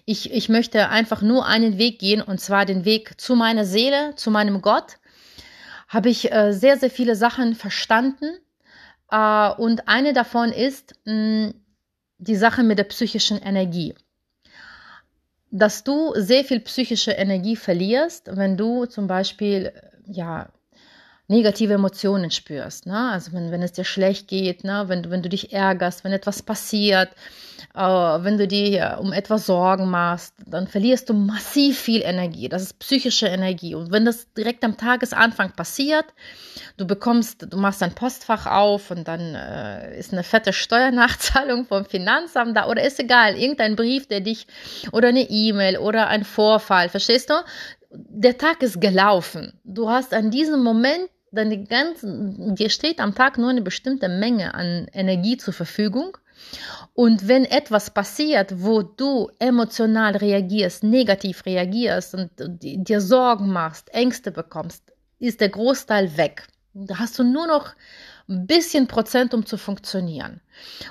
ich, 0.05 0.33
ich 0.33 0.49
möchte 0.49 0.89
einfach 0.89 1.21
nur 1.21 1.45
einen 1.45 1.77
Weg 1.77 1.99
gehen, 1.99 2.21
und 2.21 2.41
zwar 2.41 2.65
den 2.65 2.83
Weg 2.83 3.19
zu 3.21 3.35
meiner 3.35 3.63
Seele, 3.63 4.13
zu 4.15 4.29
meinem 4.29 4.61
Gott, 4.61 4.97
habe 5.87 6.09
ich 6.09 6.33
äh, 6.33 6.51
sehr, 6.51 6.77
sehr 6.77 6.89
viele 6.89 7.15
Sachen 7.15 7.55
verstanden. 7.55 8.25
Äh, 9.09 9.51
und 9.51 9.87
eine 9.87 10.11
davon 10.11 10.51
ist 10.51 10.95
mh, 11.05 11.53
die 12.17 12.35
Sache 12.35 12.63
mit 12.63 12.77
der 12.77 12.85
psychischen 12.85 13.37
Energie 13.37 13.95
dass 15.55 15.83
du 15.83 16.13
sehr 16.15 16.43
viel 16.43 16.59
psychische 16.61 17.11
Energie 17.11 17.55
verlierst, 17.55 18.35
wenn 18.35 18.57
du 18.57 18.87
zum 18.87 19.05
Beispiel 19.05 19.71
ja 20.07 20.49
negative 21.33 21.73
Emotionen 21.73 22.31
spürst. 22.31 22.85
Ne? 22.85 23.11
Also 23.11 23.33
wenn, 23.33 23.51
wenn 23.51 23.63
es 23.63 23.73
dir 23.73 23.83
schlecht 23.83 24.27
geht, 24.27 24.63
ne? 24.63 24.85
wenn, 24.87 25.09
wenn 25.09 25.23
du 25.23 25.29
dich 25.29 25.51
ärgerst, 25.51 26.03
wenn 26.03 26.11
etwas 26.11 26.43
passiert, 26.43 27.09
äh, 27.73 27.79
wenn 27.79 28.37
du 28.37 28.47
dir 28.47 28.99
um 29.01 29.11
etwas 29.13 29.47
Sorgen 29.47 29.89
machst, 29.89 30.35
dann 30.45 30.67
verlierst 30.67 31.09
du 31.09 31.13
massiv 31.13 31.79
viel 31.79 32.01
Energie. 32.03 32.49
Das 32.49 32.61
ist 32.61 32.79
psychische 32.79 33.27
Energie. 33.27 33.73
Und 33.75 33.91
wenn 33.91 34.05
das 34.05 34.31
direkt 34.33 34.63
am 34.63 34.77
Tagesanfang 34.77 35.51
passiert, 35.55 36.05
du 36.77 36.85
bekommst, 36.85 37.47
du 37.49 37.57
machst 37.57 37.81
dein 37.81 37.95
Postfach 37.95 38.45
auf 38.45 38.91
und 38.91 39.07
dann 39.07 39.35
äh, 39.35 39.97
ist 39.97 40.13
eine 40.13 40.23
fette 40.23 40.53
Steuernachzahlung 40.53 41.65
vom 41.67 41.85
Finanzamt 41.85 42.55
da 42.55 42.67
oder 42.67 42.83
ist 42.83 42.99
egal, 42.99 43.35
irgendein 43.35 43.75
Brief, 43.75 44.07
der 44.07 44.21
dich 44.21 44.45
oder 44.91 45.09
eine 45.09 45.29
E-Mail 45.29 45.77
oder 45.77 46.07
ein 46.07 46.23
Vorfall, 46.23 46.89
verstehst 46.89 47.29
du? 47.29 47.33
Der 47.95 48.37
Tag 48.39 48.63
ist 48.63 48.81
gelaufen. 48.81 49.59
Du 49.63 49.89
hast 49.89 50.13
an 50.15 50.31
diesem 50.31 50.63
Moment 50.63 51.09
deine 51.33 51.63
ganzen, 51.63 52.55
dir 52.55 52.69
steht 52.69 52.99
am 52.99 53.15
Tag 53.15 53.37
nur 53.37 53.49
eine 53.49 53.61
bestimmte 53.61 54.09
Menge 54.09 54.53
an 54.53 54.87
Energie 54.93 55.37
zur 55.37 55.53
Verfügung 55.53 56.17
und 56.93 57.27
wenn 57.27 57.45
etwas 57.45 57.89
passiert, 57.89 58.63
wo 58.63 58.81
du 58.81 59.29
emotional 59.39 60.15
reagierst, 60.15 60.83
negativ 60.83 61.45
reagierst 61.45 62.13
und 62.15 62.29
dir 62.37 63.01
Sorgen 63.01 63.51
machst, 63.51 63.93
Ängste 63.93 64.31
bekommst, 64.31 64.83
ist 65.19 65.41
der 65.41 65.49
Großteil 65.49 66.17
weg. 66.17 66.47
Da 66.73 66.99
hast 66.99 67.17
du 67.19 67.23
nur 67.23 67.47
noch 67.47 67.73
ein 68.27 68.47
bisschen 68.47 68.87
Prozent, 68.87 69.33
um 69.33 69.45
zu 69.45 69.57
funktionieren. 69.57 70.41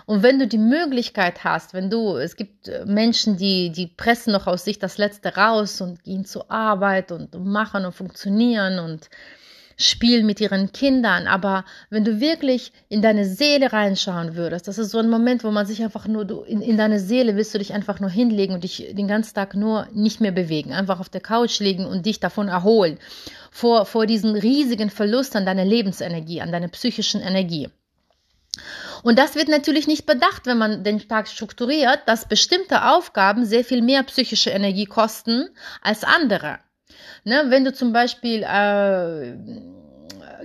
Und 0.07 0.23
wenn 0.23 0.39
du 0.39 0.47
die 0.47 0.59
Möglichkeit 0.59 1.45
hast, 1.45 1.75
wenn 1.75 1.91
du, 1.91 2.17
es 2.17 2.37
gibt 2.37 2.71
Menschen, 2.85 3.37
die, 3.37 3.71
die 3.71 3.87
pressen 3.87 4.33
noch 4.33 4.47
aus 4.47 4.65
sich 4.65 4.79
das 4.79 4.99
Letzte 4.99 5.35
raus 5.35 5.81
und 5.81 6.05
gehen 6.05 6.25
zur 6.25 6.51
Arbeit 6.51 7.11
und 7.11 7.35
machen 7.45 7.85
und 7.85 7.95
funktionieren 7.95 8.79
und 8.79 9.09
spielen 9.77 10.27
mit 10.27 10.41
ihren 10.41 10.73
Kindern, 10.73 11.27
aber 11.27 11.65
wenn 11.91 12.05
du 12.05 12.21
wirklich 12.21 12.73
in 12.89 13.03
deine 13.03 13.25
Seele 13.25 13.73
reinschauen 13.73 14.35
würdest, 14.35 14.69
das 14.69 14.79
ist 14.79 14.91
so 14.91 14.99
ein 14.99 15.11
Moment, 15.11 15.45
wo 15.45 15.51
man 15.51 15.67
sich 15.67 15.83
einfach 15.83 16.07
nur, 16.07 16.25
du, 16.25 16.43
in, 16.43 16.61
in 16.61 16.77
deine 16.77 17.01
Seele 17.01 17.37
willst 17.37 17.55
du 17.55 17.59
dich 17.59 17.73
einfach 17.73 18.01
nur 18.01 18.11
hinlegen 18.11 18.55
und 18.55 18.65
dich 18.65 18.93
den 18.93 19.09
ganzen 19.09 19.35
Tag 19.35 19.55
nur 19.55 19.89
nicht 19.93 20.21
mehr 20.21 20.33
bewegen, 20.33 20.73
einfach 20.73 21.01
auf 21.01 21.09
der 21.09 21.21
Couch 21.21 21.61
liegen 21.61 21.87
und 21.87 22.07
dich 22.07 22.21
davon 22.21 22.49
erholen, 22.49 22.99
vor, 23.51 23.87
vor 23.87 24.07
diesen 24.07 24.35
riesigen 24.35 24.91
Verlust 24.91 25.37
an 25.37 25.47
deiner 25.47 25.65
Lebensenergie, 25.65 26.41
an 26.41 26.53
deiner 26.53 26.69
psychischen 26.69 27.21
Energie. 27.21 27.69
Und 29.03 29.19
das 29.19 29.35
wird 29.35 29.49
natürlich 29.49 29.87
nicht 29.87 30.07
bedacht, 30.07 30.47
wenn 30.47 30.59
man 30.59 30.85
den 30.85 31.09
Tag 31.09 31.27
strukturiert, 31.27 32.01
dass 32.07 32.29
bestimmte 32.29 32.85
Aufgaben 32.91 33.45
sehr 33.45 33.65
viel 33.65 33.83
mehr 33.83 34.03
psychische 34.05 34.51
Energie 34.51 34.87
kosten 34.87 35.49
als 35.81 36.05
andere. 36.05 36.59
Ne, 37.25 37.45
wenn 37.49 37.65
du 37.65 37.73
zum 37.73 37.93
Beispiel 37.93 38.43
äh, 38.43 39.37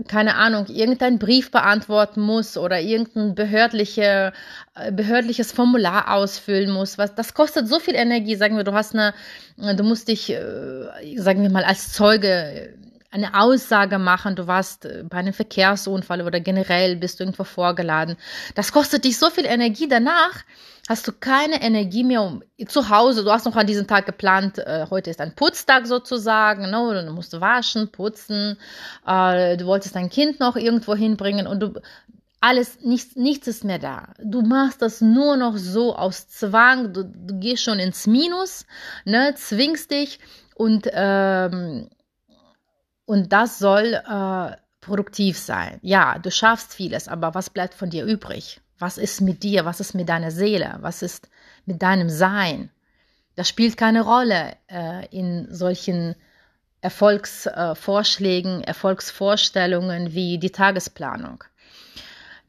keine 0.08 0.36
Ahnung, 0.36 0.68
irgendeinen 0.68 1.20
Brief 1.20 1.52
beantworten 1.52 2.22
muss 2.22 2.58
oder 2.58 2.80
irgendein 2.80 3.36
behördliche, 3.36 4.34
äh, 4.76 4.92
behördliches 4.92 5.52
Formular 5.52 6.14
ausfüllen 6.14 6.72
muss. 6.72 6.98
Was, 6.98 7.16
das 7.16 7.34
kostet 7.34 7.68
so 7.68 7.80
viel 7.80 7.96
Energie. 7.96 8.36
Sagen 8.36 8.58
wir, 8.58 8.64
du 8.64 8.74
hast 8.74 8.96
eine, 8.96 9.14
du 9.58 9.84
musst 9.84 10.08
dich, 10.08 10.30
äh, 10.30 11.18
sagen 11.18 11.42
wir 11.42 11.50
mal, 11.50 11.64
als 11.64 11.94
Zeuge 11.94 12.74
eine 13.18 13.34
Aussage 13.34 14.00
machen, 14.00 14.36
du 14.36 14.48
warst 14.48 14.86
äh, 14.86 15.04
bei 15.08 15.18
einem 15.18 15.34
Verkehrsunfall 15.34 16.22
oder 16.22 16.40
generell 16.40 16.96
bist 16.96 17.20
du 17.20 17.24
irgendwo 17.24 17.44
vorgeladen. 17.44 18.18
Das 18.56 18.72
kostet 18.72 19.06
dich 19.06 19.18
so 19.18 19.30
viel 19.30 19.46
Energie. 19.46 19.88
Danach 19.88 20.44
hast 20.88 21.08
du 21.08 21.12
keine 21.12 21.62
Energie 21.62 22.04
mehr 22.04 22.22
um 22.22 22.44
zu 22.68 22.90
Hause. 22.90 23.24
Du 23.24 23.32
hast 23.32 23.46
noch 23.46 23.56
an 23.56 23.68
diesem 23.68 23.88
Tag 23.88 24.06
geplant, 24.06 24.60
äh, 24.60 24.88
heute 24.90 25.10
ist 25.10 25.22
ein 25.22 25.36
Putztag 25.36 25.86
sozusagen, 25.88 26.70
ne? 26.70 27.04
du 27.06 27.12
musst 27.12 27.40
waschen, 27.40 27.92
putzen, 27.92 28.58
äh, 29.06 29.58
du 29.58 29.66
wolltest 29.66 29.96
dein 29.96 30.10
Kind 30.10 30.40
noch 30.40 30.56
irgendwo 30.56 30.96
hinbringen 30.96 31.48
und 31.48 31.60
du 31.60 31.74
alles, 32.40 32.82
nichts, 32.82 33.16
nichts 33.16 33.48
ist 33.48 33.64
mehr 33.64 33.80
da. 33.80 34.14
Du 34.24 34.42
machst 34.42 34.82
das 34.82 35.02
nur 35.02 35.38
noch 35.38 35.58
so 35.58 35.96
aus 35.96 36.28
Zwang, 36.30 36.94
du, 36.94 37.04
du 37.04 37.40
gehst 37.40 37.64
schon 37.64 37.80
ins 37.80 38.08
Minus, 38.08 38.66
ne? 39.06 39.34
zwingst 39.36 39.92
dich 39.92 40.20
und 40.56 40.88
ähm, 40.94 41.90
und 43.08 43.32
das 43.32 43.58
soll 43.58 43.94
äh, 43.94 44.58
produktiv 44.82 45.40
sein. 45.40 45.80
Ja, 45.82 46.20
du 46.20 46.30
schaffst 46.30 46.74
vieles, 46.74 47.08
aber 47.08 47.34
was 47.34 47.50
bleibt 47.50 47.74
von 47.74 47.90
dir 47.90 48.06
übrig? 48.06 48.62
Was 48.78 49.00
ist 49.00 49.22
mit 49.22 49.42
dir? 49.44 49.66
Was 49.66 49.80
ist 49.80 49.96
mit 49.96 50.10
deiner 50.10 50.30
Seele? 50.30 50.78
Was 50.82 51.02
ist 51.02 51.30
mit 51.66 51.82
deinem 51.82 52.10
Sein? 52.10 52.70
Das 53.36 53.48
spielt 53.48 53.78
keine 53.78 54.02
Rolle 54.02 54.58
äh, 54.68 55.08
in 55.08 55.48
solchen 55.50 56.16
Erfolgsvorschlägen, 56.82 58.64
Erfolgsvorstellungen 58.64 60.14
wie 60.14 60.38
die 60.38 60.52
Tagesplanung. 60.52 61.44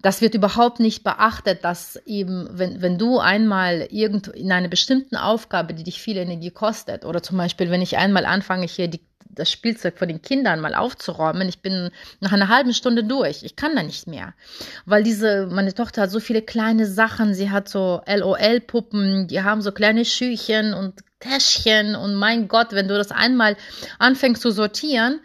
Das 0.01 0.21
wird 0.21 0.35
überhaupt 0.35 0.79
nicht 0.79 1.03
beachtet, 1.03 1.65
dass 1.65 1.97
eben, 2.07 2.49
wenn, 2.53 2.81
wenn 2.83 2.99
du 2.99 3.19
einmal 3.19 3.89
irgend 3.91 4.29
in 4.29 4.53
einer 4.53 4.69
bestimmten 4.69 5.17
Aufgabe, 5.17 5.75
die 5.75 5.83
dich 5.83 6.01
viel 6.01 6.17
Energie 6.17 6.53
kostet, 6.53 7.05
oder 7.05 7.23
zum 7.23 7.37
Beispiel, 7.37 7.71
wenn 7.71 7.83
ich 7.83 7.97
einmal 7.97 8.25
anfange, 8.25 8.67
hier 8.67 8.89
die 8.89 9.01
das 9.39 9.51
Spielzeug 9.51 9.99
von 9.99 10.09
den 10.09 10.21
Kindern 10.21 10.61
mal 10.61 10.75
aufzuräumen. 10.75 11.49
Ich 11.49 11.61
bin 11.61 11.91
nach 12.21 12.33
einer 12.33 12.49
halben 12.49 12.75
Stunde 12.75 13.05
durch. 13.05 13.43
Ich 13.43 13.57
kann 13.57 13.77
da 13.77 13.83
nicht 13.83 14.07
mehr. 14.07 14.35
Weil 14.85 15.03
diese, 15.03 15.47
meine 15.47 15.75
Tochter 15.75 16.03
hat 16.03 16.11
so 16.11 16.21
viele 16.21 16.43
kleine 16.43 16.87
Sachen. 16.87 17.35
Sie 17.35 17.51
hat 17.51 17.69
so 17.69 18.03
LOL-Puppen, 18.07 19.29
die 19.29 19.43
haben 19.43 19.63
so 19.63 19.73
kleine 19.73 20.05
Schüchen 20.05 20.75
und 20.75 20.95
Täschchen. 21.21 21.95
Und 21.95 22.15
mein 22.15 22.49
Gott, 22.49 22.73
wenn 22.73 22.89
du 22.89 22.97
das 22.97 23.11
einmal 23.11 23.57
anfängst 23.99 24.43
zu 24.43 24.51
sortieren, 24.51 25.21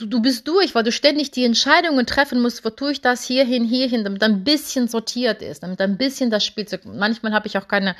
du, 0.00 0.06
du 0.06 0.22
bist 0.22 0.48
durch, 0.48 0.74
weil 0.74 0.82
du 0.82 0.92
ständig 0.92 1.30
die 1.30 1.44
Entscheidungen 1.44 2.06
treffen 2.06 2.40
musst, 2.40 2.64
wo 2.64 2.70
tue 2.70 2.92
ich 2.92 3.00
das 3.00 3.22
hierhin, 3.22 3.64
hierhin, 3.64 4.04
damit 4.04 4.22
ein 4.22 4.44
bisschen 4.44 4.88
sortiert 4.88 5.42
ist, 5.42 5.62
damit 5.62 5.80
ein 5.80 5.96
bisschen 5.96 6.30
das 6.30 6.44
Spielzeug. 6.44 6.84
Manchmal 6.84 7.32
habe 7.32 7.46
ich 7.46 7.58
auch 7.58 7.68
keine, 7.68 7.94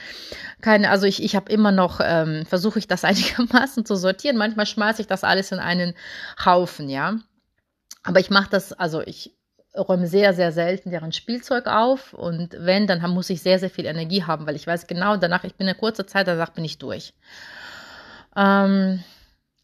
keine, 0.61 0.91
also 0.91 1.07
ich, 1.07 1.23
ich 1.23 1.37
habe 1.37 1.53
immer 1.53 1.73
noch, 1.73 2.01
ähm, 2.03 2.47
versuche 2.47 2.79
ich 2.79 2.89
das 2.89 3.05
einigermaßen 3.11 3.85
zu 3.85 3.97
sortieren. 3.97 4.37
Manchmal 4.37 4.67
schmeiße 4.67 5.03
ich 5.03 5.09
das 5.09 5.25
alles 5.25 5.53
in 5.53 5.59
einen 5.59 5.95
Haufen, 6.45 6.89
ja. 6.89 7.19
Aber 8.03 8.21
ich 8.21 8.31
mache 8.31 8.49
das, 8.51 8.73
also 8.73 9.03
ich 9.03 9.37
räume 9.77 10.07
sehr, 10.07 10.33
sehr 10.35 10.53
selten 10.53 10.91
deren 10.91 11.13
Spielzeug 11.13 11.67
auf 11.67 12.13
und 12.15 12.57
wenn, 12.59 12.87
dann 12.87 13.09
muss 13.11 13.31
ich 13.31 13.43
sehr, 13.43 13.59
sehr 13.59 13.71
viel 13.71 13.87
Energie 13.87 14.25
haben, 14.25 14.47
weil 14.47 14.57
ich 14.57 14.67
weiß 14.67 14.87
genau, 14.87 15.17
danach, 15.17 15.45
ich 15.45 15.55
bin 15.55 15.69
eine 15.69 15.79
kurze 15.79 16.07
Zeit, 16.07 16.27
danach 16.27 16.51
bin 16.51 16.65
ich 16.65 16.79
durch. 16.79 17.15
Ähm, 18.37 19.05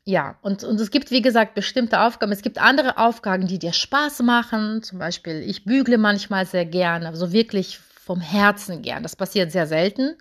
ja, 0.09 0.37
und, 0.41 0.63
und 0.63 0.81
es 0.81 0.93
gibt, 0.93 1.11
wie 1.11 1.21
gesagt, 1.21 1.57
bestimmte 1.57 2.01
Aufgaben. 2.01 2.31
Es 2.31 2.43
gibt 2.43 2.59
andere 2.59 2.97
Aufgaben, 2.97 3.49
die 3.49 3.59
dir 3.59 3.73
Spaß 3.73 4.23
machen. 4.23 4.81
Zum 4.85 5.01
Beispiel, 5.01 5.43
ich 5.43 5.65
bügle 5.65 5.99
manchmal 5.99 6.47
sehr 6.47 6.65
gerne, 6.65 7.09
also 7.09 7.33
wirklich 7.33 7.79
vom 7.79 8.21
Herzen 8.21 8.83
gern. 8.83 9.03
Das 9.03 9.17
passiert 9.17 9.51
sehr 9.51 9.67
selten. 9.67 10.17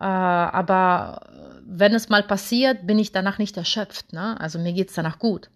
Äh, 0.00 0.04
aber 0.04 1.28
wenn 1.66 1.94
es 1.94 2.08
mal 2.08 2.22
passiert, 2.22 2.86
bin 2.86 2.98
ich 2.98 3.12
danach 3.12 3.36
nicht 3.36 3.58
erschöpft. 3.58 4.14
Ne? 4.14 4.40
Also 4.40 4.58
mir 4.58 4.72
geht 4.72 4.88
es 4.88 4.94
danach 4.94 5.18
gut. 5.18 5.50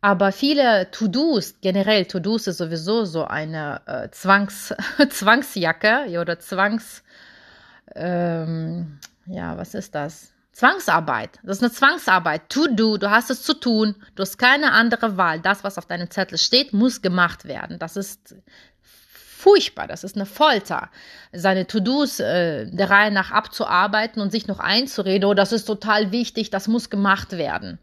Aber 0.00 0.32
viele 0.32 0.90
To-Dos, 0.90 1.60
generell 1.60 2.06
To-Dos 2.06 2.48
ist 2.48 2.58
sowieso 2.58 3.04
so 3.04 3.26
eine 3.26 3.80
äh, 3.86 4.10
Zwangs, 4.10 4.74
Zwangsjacke 5.08 6.18
oder 6.20 6.40
Zwangs, 6.40 7.04
ähm, 7.94 8.98
ja, 9.26 9.56
was 9.56 9.74
ist 9.74 9.94
das? 9.94 10.32
Zwangsarbeit. 10.56 11.38
Das 11.42 11.58
ist 11.58 11.62
eine 11.62 11.70
Zwangsarbeit. 11.70 12.48
To 12.48 12.66
do. 12.66 12.96
Du 12.96 13.10
hast 13.10 13.28
es 13.28 13.42
zu 13.42 13.52
tun. 13.52 13.94
Du 14.14 14.22
hast 14.22 14.38
keine 14.38 14.72
andere 14.72 15.18
Wahl. 15.18 15.38
Das, 15.38 15.64
was 15.64 15.76
auf 15.76 15.84
deinem 15.84 16.10
Zettel 16.10 16.38
steht, 16.38 16.72
muss 16.72 17.02
gemacht 17.02 17.44
werden. 17.44 17.78
Das 17.78 17.94
ist 17.94 18.34
furchtbar. 18.80 19.86
Das 19.86 20.02
ist 20.02 20.16
eine 20.16 20.24
Folter. 20.24 20.88
Seine 21.34 21.66
To-Dos 21.66 22.20
äh, 22.20 22.70
der 22.70 22.88
Reihe 22.88 23.10
nach 23.10 23.32
abzuarbeiten 23.32 24.22
und 24.22 24.32
sich 24.32 24.48
noch 24.48 24.58
einzureden, 24.58 25.28
oh, 25.28 25.34
das 25.34 25.52
ist 25.52 25.66
total 25.66 26.10
wichtig, 26.10 26.48
das 26.48 26.68
muss 26.68 26.88
gemacht 26.88 27.32
werden. 27.32 27.78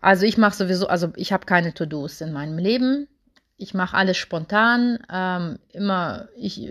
Also 0.00 0.26
ich 0.26 0.36
mache 0.36 0.56
sowieso, 0.56 0.88
also 0.88 1.12
ich 1.14 1.32
habe 1.32 1.46
keine 1.46 1.72
To-Dos 1.72 2.20
in 2.20 2.32
meinem 2.32 2.58
Leben. 2.58 3.06
Ich 3.58 3.74
mache 3.74 3.96
alles 3.96 4.16
spontan. 4.16 4.98
Ähm, 5.08 5.60
immer, 5.72 6.26
ich 6.36 6.68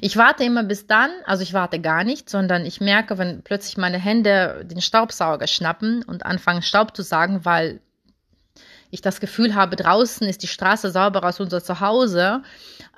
ich 0.00 0.16
warte 0.16 0.44
immer 0.44 0.64
bis 0.64 0.86
dann, 0.86 1.10
also 1.24 1.42
ich 1.42 1.54
warte 1.54 1.80
gar 1.80 2.04
nicht, 2.04 2.28
sondern 2.28 2.66
ich 2.66 2.80
merke, 2.80 3.18
wenn 3.18 3.42
plötzlich 3.42 3.76
meine 3.76 3.98
Hände 3.98 4.64
den 4.64 4.80
Staubsauger 4.80 5.46
schnappen 5.46 6.02
und 6.02 6.26
anfangen 6.26 6.62
Staub 6.62 6.94
zu 6.94 7.02
sagen, 7.02 7.44
weil 7.44 7.80
ich 8.90 9.00
das 9.00 9.20
Gefühl 9.20 9.54
habe, 9.54 9.74
draußen 9.74 10.28
ist 10.28 10.42
die 10.42 10.48
Straße 10.48 10.90
sauberer 10.90 11.24
als 11.24 11.40
unser 11.40 11.64
Zuhause, 11.64 12.42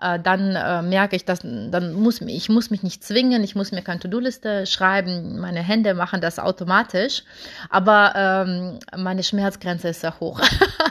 äh, 0.00 0.18
dann 0.18 0.56
äh, 0.56 0.82
merke 0.82 1.14
ich, 1.14 1.24
dass 1.24 1.38
dann 1.42 1.94
muss 1.94 2.20
ich 2.20 2.48
muss 2.48 2.70
mich 2.70 2.82
nicht 2.82 3.04
zwingen, 3.04 3.44
ich 3.44 3.54
muss 3.54 3.70
mir 3.70 3.82
keine 3.82 4.00
To-Do-Liste 4.00 4.66
schreiben, 4.66 5.38
meine 5.38 5.62
Hände 5.62 5.94
machen 5.94 6.20
das 6.20 6.40
automatisch, 6.40 7.22
aber 7.70 8.12
ähm, 8.16 8.78
meine 8.96 9.22
Schmerzgrenze 9.22 9.90
ist 9.90 10.00
sehr 10.00 10.18
hoch. 10.18 10.40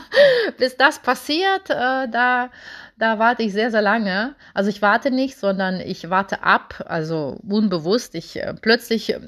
Bis 0.58 0.78
das 0.78 0.98
passiert, 1.00 1.68
äh, 1.68 2.08
da 2.08 2.48
da 2.96 3.18
warte 3.18 3.42
ich 3.42 3.52
sehr, 3.52 3.70
sehr 3.70 3.82
lange. 3.82 4.34
Also 4.52 4.70
ich 4.70 4.82
warte 4.82 5.10
nicht, 5.10 5.36
sondern 5.36 5.80
ich 5.80 6.10
warte 6.10 6.42
ab, 6.42 6.84
also 6.86 7.38
unbewusst. 7.46 8.14
Ich 8.14 8.36
äh, 8.36 8.54
plötzlich 8.54 9.12
äh, 9.12 9.20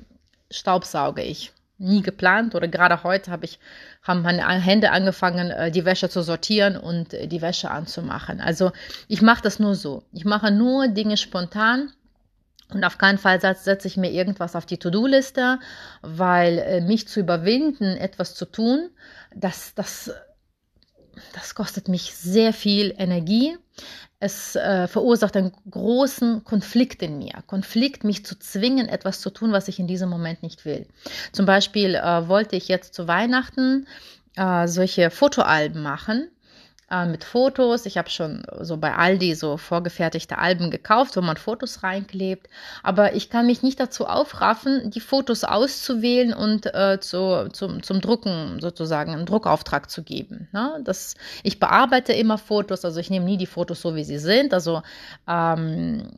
staubsauge 0.50 1.22
ich. 1.22 1.52
Nie 1.78 2.00
geplant 2.00 2.54
oder 2.54 2.68
gerade 2.68 3.02
heute 3.02 3.30
habe 3.30 3.44
ich 3.44 3.58
haben 4.02 4.22
meine 4.22 4.48
Hände 4.48 4.92
angefangen, 4.92 5.50
äh, 5.50 5.70
die 5.70 5.84
Wäsche 5.84 6.08
zu 6.08 6.22
sortieren 6.22 6.76
und 6.76 7.12
äh, 7.12 7.26
die 7.26 7.42
Wäsche 7.42 7.70
anzumachen. 7.70 8.40
Also 8.40 8.72
ich 9.08 9.20
mache 9.20 9.42
das 9.42 9.58
nur 9.58 9.74
so. 9.74 10.04
Ich 10.12 10.24
mache 10.24 10.50
nur 10.50 10.88
Dinge 10.88 11.16
spontan. 11.16 11.92
Und 12.72 12.82
auf 12.82 12.98
keinen 12.98 13.18
Fall 13.18 13.40
setze 13.40 13.86
ich 13.86 13.96
mir 13.96 14.10
irgendwas 14.10 14.56
auf 14.56 14.66
die 14.66 14.78
To-Do-Liste, 14.78 15.60
weil 16.02 16.58
äh, 16.58 16.80
mich 16.80 17.06
zu 17.06 17.20
überwinden, 17.20 17.96
etwas 17.96 18.34
zu 18.34 18.44
tun, 18.44 18.90
das, 19.34 19.74
das 19.74 20.12
das 21.34 21.54
kostet 21.54 21.88
mich 21.88 22.14
sehr 22.14 22.52
viel 22.52 22.94
Energie. 22.96 23.56
Es 24.18 24.56
äh, 24.56 24.88
verursacht 24.88 25.36
einen 25.36 25.52
großen 25.70 26.42
Konflikt 26.44 27.02
in 27.02 27.18
mir. 27.18 27.34
Konflikt, 27.46 28.02
mich 28.02 28.24
zu 28.24 28.38
zwingen, 28.38 28.88
etwas 28.88 29.20
zu 29.20 29.30
tun, 29.30 29.52
was 29.52 29.68
ich 29.68 29.78
in 29.78 29.86
diesem 29.86 30.08
Moment 30.08 30.42
nicht 30.42 30.64
will. 30.64 30.86
Zum 31.32 31.44
Beispiel 31.44 31.94
äh, 31.94 32.28
wollte 32.28 32.56
ich 32.56 32.68
jetzt 32.68 32.94
zu 32.94 33.08
Weihnachten 33.08 33.86
äh, 34.36 34.66
solche 34.68 35.10
Fotoalben 35.10 35.82
machen 35.82 36.30
äh, 36.90 37.06
mit 37.06 37.24
Fotos. 37.24 37.86
Ich 37.86 37.98
habe 37.98 38.10
schon 38.10 38.42
so 38.60 38.76
bei 38.76 38.94
Aldi 38.94 39.34
so 39.34 39.56
vorgefertigte 39.56 40.38
Alben 40.38 40.70
gekauft, 40.70 41.16
wo 41.16 41.20
man 41.20 41.36
Fotos 41.36 41.82
reinklebt. 41.82 42.48
Aber 42.82 43.14
ich 43.14 43.28
kann 43.30 43.46
mich 43.46 43.62
nicht 43.62 43.80
dazu 43.80 44.06
aufraffen, 44.06 44.90
die 44.90 45.00
Fotos 45.00 45.44
auszuwählen 45.44 46.32
und 46.32 46.66
äh, 46.74 46.98
zu, 47.00 47.48
zum, 47.52 47.82
zum 47.82 48.00
Drucken 48.00 48.60
sozusagen 48.60 49.12
einen 49.12 49.26
Druckauftrag 49.26 49.90
zu 49.90 50.02
geben. 50.02 50.48
Ne? 50.52 50.80
Das, 50.84 51.14
ich 51.42 51.58
bearbeite 51.58 52.12
immer 52.12 52.38
Fotos, 52.38 52.84
also 52.84 53.00
ich 53.00 53.10
nehme 53.10 53.24
nie 53.24 53.36
die 53.36 53.46
Fotos 53.46 53.80
so, 53.80 53.96
wie 53.96 54.04
sie 54.04 54.18
sind. 54.18 54.54
Also 54.54 54.82
ähm, 55.26 56.08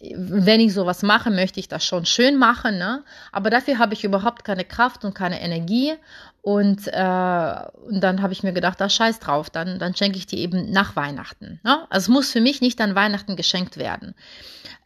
wenn 0.00 0.60
ich 0.60 0.74
sowas 0.74 1.02
mache, 1.02 1.30
möchte 1.30 1.58
ich 1.58 1.68
das 1.68 1.84
schon 1.84 2.06
schön 2.06 2.36
machen, 2.36 2.78
ne? 2.78 3.02
aber 3.32 3.50
dafür 3.50 3.78
habe 3.78 3.94
ich 3.94 4.04
überhaupt 4.04 4.44
keine 4.44 4.64
Kraft 4.64 5.04
und 5.04 5.14
keine 5.14 5.40
Energie 5.40 5.94
und, 6.48 6.86
äh, 6.86 7.60
und 7.90 8.00
dann 8.00 8.22
habe 8.22 8.32
ich 8.32 8.42
mir 8.42 8.54
gedacht, 8.54 8.80
da 8.80 8.88
scheiß 8.88 9.18
drauf, 9.18 9.50
dann, 9.50 9.78
dann 9.78 9.94
schenke 9.94 10.16
ich 10.16 10.24
die 10.24 10.38
eben 10.38 10.70
nach 10.70 10.96
Weihnachten. 10.96 11.60
Ne? 11.62 11.84
Also 11.90 12.04
es 12.04 12.08
muss 12.08 12.32
für 12.32 12.40
mich 12.40 12.62
nicht 12.62 12.80
an 12.80 12.94
Weihnachten 12.94 13.36
geschenkt 13.36 13.76
werden. 13.76 14.14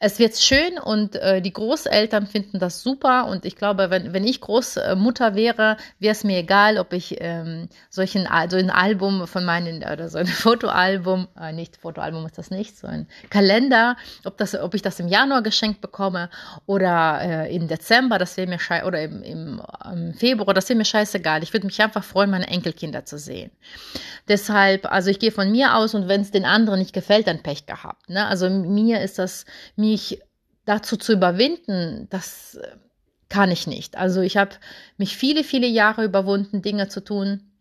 Es 0.05 0.19
wird 0.19 0.37
schön 0.37 0.81
und 0.81 1.15
äh, 1.15 1.41
die 1.41 1.53
Großeltern 1.53 2.27
finden 2.27 2.59
das 2.59 2.83
super. 2.83 3.29
Und 3.29 3.45
ich 3.45 3.55
glaube, 3.55 3.89
wenn, 3.91 4.13
wenn 4.13 4.25
ich 4.25 4.41
Großmutter 4.41 5.37
wäre, 5.37 5.77
wäre 6.01 6.11
es 6.11 6.25
mir 6.25 6.39
egal, 6.39 6.79
ob 6.79 6.93
ich 6.93 7.19
ähm, 7.21 7.69
solchen, 7.89 8.27
so 8.51 8.57
ein 8.57 8.71
Album 8.71 9.29
von 9.29 9.45
meinen, 9.45 9.85
oder 9.85 10.09
so 10.09 10.19
ein 10.19 10.27
Fotoalbum, 10.45 11.29
äh, 11.41 11.53
nicht 11.53 11.77
Fotoalbum 11.77 12.27
ist 12.27 12.37
das 12.37 12.51
nicht, 12.51 12.77
so 12.77 12.89
ein 12.89 13.07
Kalender, 13.31 13.97
ob, 14.25 14.37
das, 14.39 14.57
ob 14.57 14.75
ich 14.75 14.83
das 14.83 14.99
im 14.99 15.07
Januar 15.07 15.43
geschenkt 15.43 15.81
bekomme 15.81 16.31
oder 16.67 17.21
äh, 17.23 17.55
im 17.55 17.69
Dezember, 17.69 18.19
das 18.19 18.37
wäre 18.37 18.49
mir 18.49 18.59
scheiße, 18.59 18.85
oder 18.85 19.01
im, 19.03 19.23
im, 19.23 19.63
im 19.85 20.15
Februar, 20.15 20.53
das 20.53 20.69
wäre 20.69 20.79
mir 20.79 20.85
scheißegal. 20.85 21.45
Ich 21.45 21.52
Ich 21.53 21.55
würde 21.55 21.67
mich 21.67 21.83
einfach 21.83 22.03
freuen, 22.03 22.31
meine 22.31 22.47
Enkelkinder 22.47 23.05
zu 23.05 23.19
sehen. 23.19 23.51
Deshalb, 24.27 24.91
also 24.91 25.11
ich 25.11 25.19
gehe 25.19 25.33
von 25.33 25.51
mir 25.53 25.77
aus 25.77 25.95
und 25.95 26.09
wenn 26.09 26.23
es 26.23 26.31
den 26.31 26.47
anderen 26.47 26.79
nicht 26.79 26.95
gefällt, 26.95 27.27
dann 27.27 27.43
Pech 27.43 27.67
gehabt. 27.67 28.09
Ne? 28.09 28.27
Also 28.27 28.49
mir 28.49 29.03
ist 29.03 29.19
das, 29.19 29.45
mich 29.77 30.23
dazu 30.65 30.97
zu 30.97 31.13
überwinden, 31.13 32.07
das 32.09 32.55
äh, 32.55 32.69
kann 33.29 33.51
ich 33.51 33.67
nicht. 33.67 33.99
Also 33.99 34.23
ich 34.23 34.39
habe 34.39 34.53
mich 34.97 35.15
viele, 35.15 35.45
viele 35.45 35.67
Jahre 35.67 36.05
überwunden, 36.05 36.63
Dinge 36.63 36.89
zu 36.89 37.05
tun, 37.05 37.52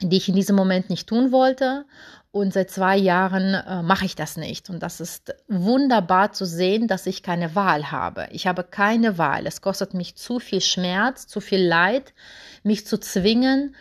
die 0.00 0.16
ich 0.16 0.28
in 0.28 0.34
diesem 0.34 0.56
Moment 0.56 0.90
nicht 0.90 1.08
tun 1.08 1.32
wollte. 1.32 1.84
Und 2.32 2.52
seit 2.52 2.70
zwei 2.70 2.96
Jahren 2.96 3.54
äh, 3.54 3.82
mache 3.82 4.04
ich 4.04 4.14
das 4.14 4.36
nicht. 4.36 4.70
Und 4.70 4.80
das 4.80 5.00
ist 5.00 5.34
wunderbar 5.48 6.32
zu 6.32 6.46
sehen, 6.46 6.86
dass 6.86 7.06
ich 7.06 7.24
keine 7.24 7.56
Wahl 7.56 7.90
habe. 7.90 8.28
Ich 8.30 8.46
habe 8.46 8.62
keine 8.62 9.18
Wahl. 9.18 9.46
Es 9.46 9.60
kostet 9.60 9.94
mich 9.94 10.14
zu 10.14 10.38
viel 10.38 10.60
Schmerz, 10.60 11.26
zu 11.26 11.40
viel 11.40 11.60
Leid, 11.60 12.14
mich 12.62 12.86
zu 12.86 12.98
zwingen, 12.98 13.74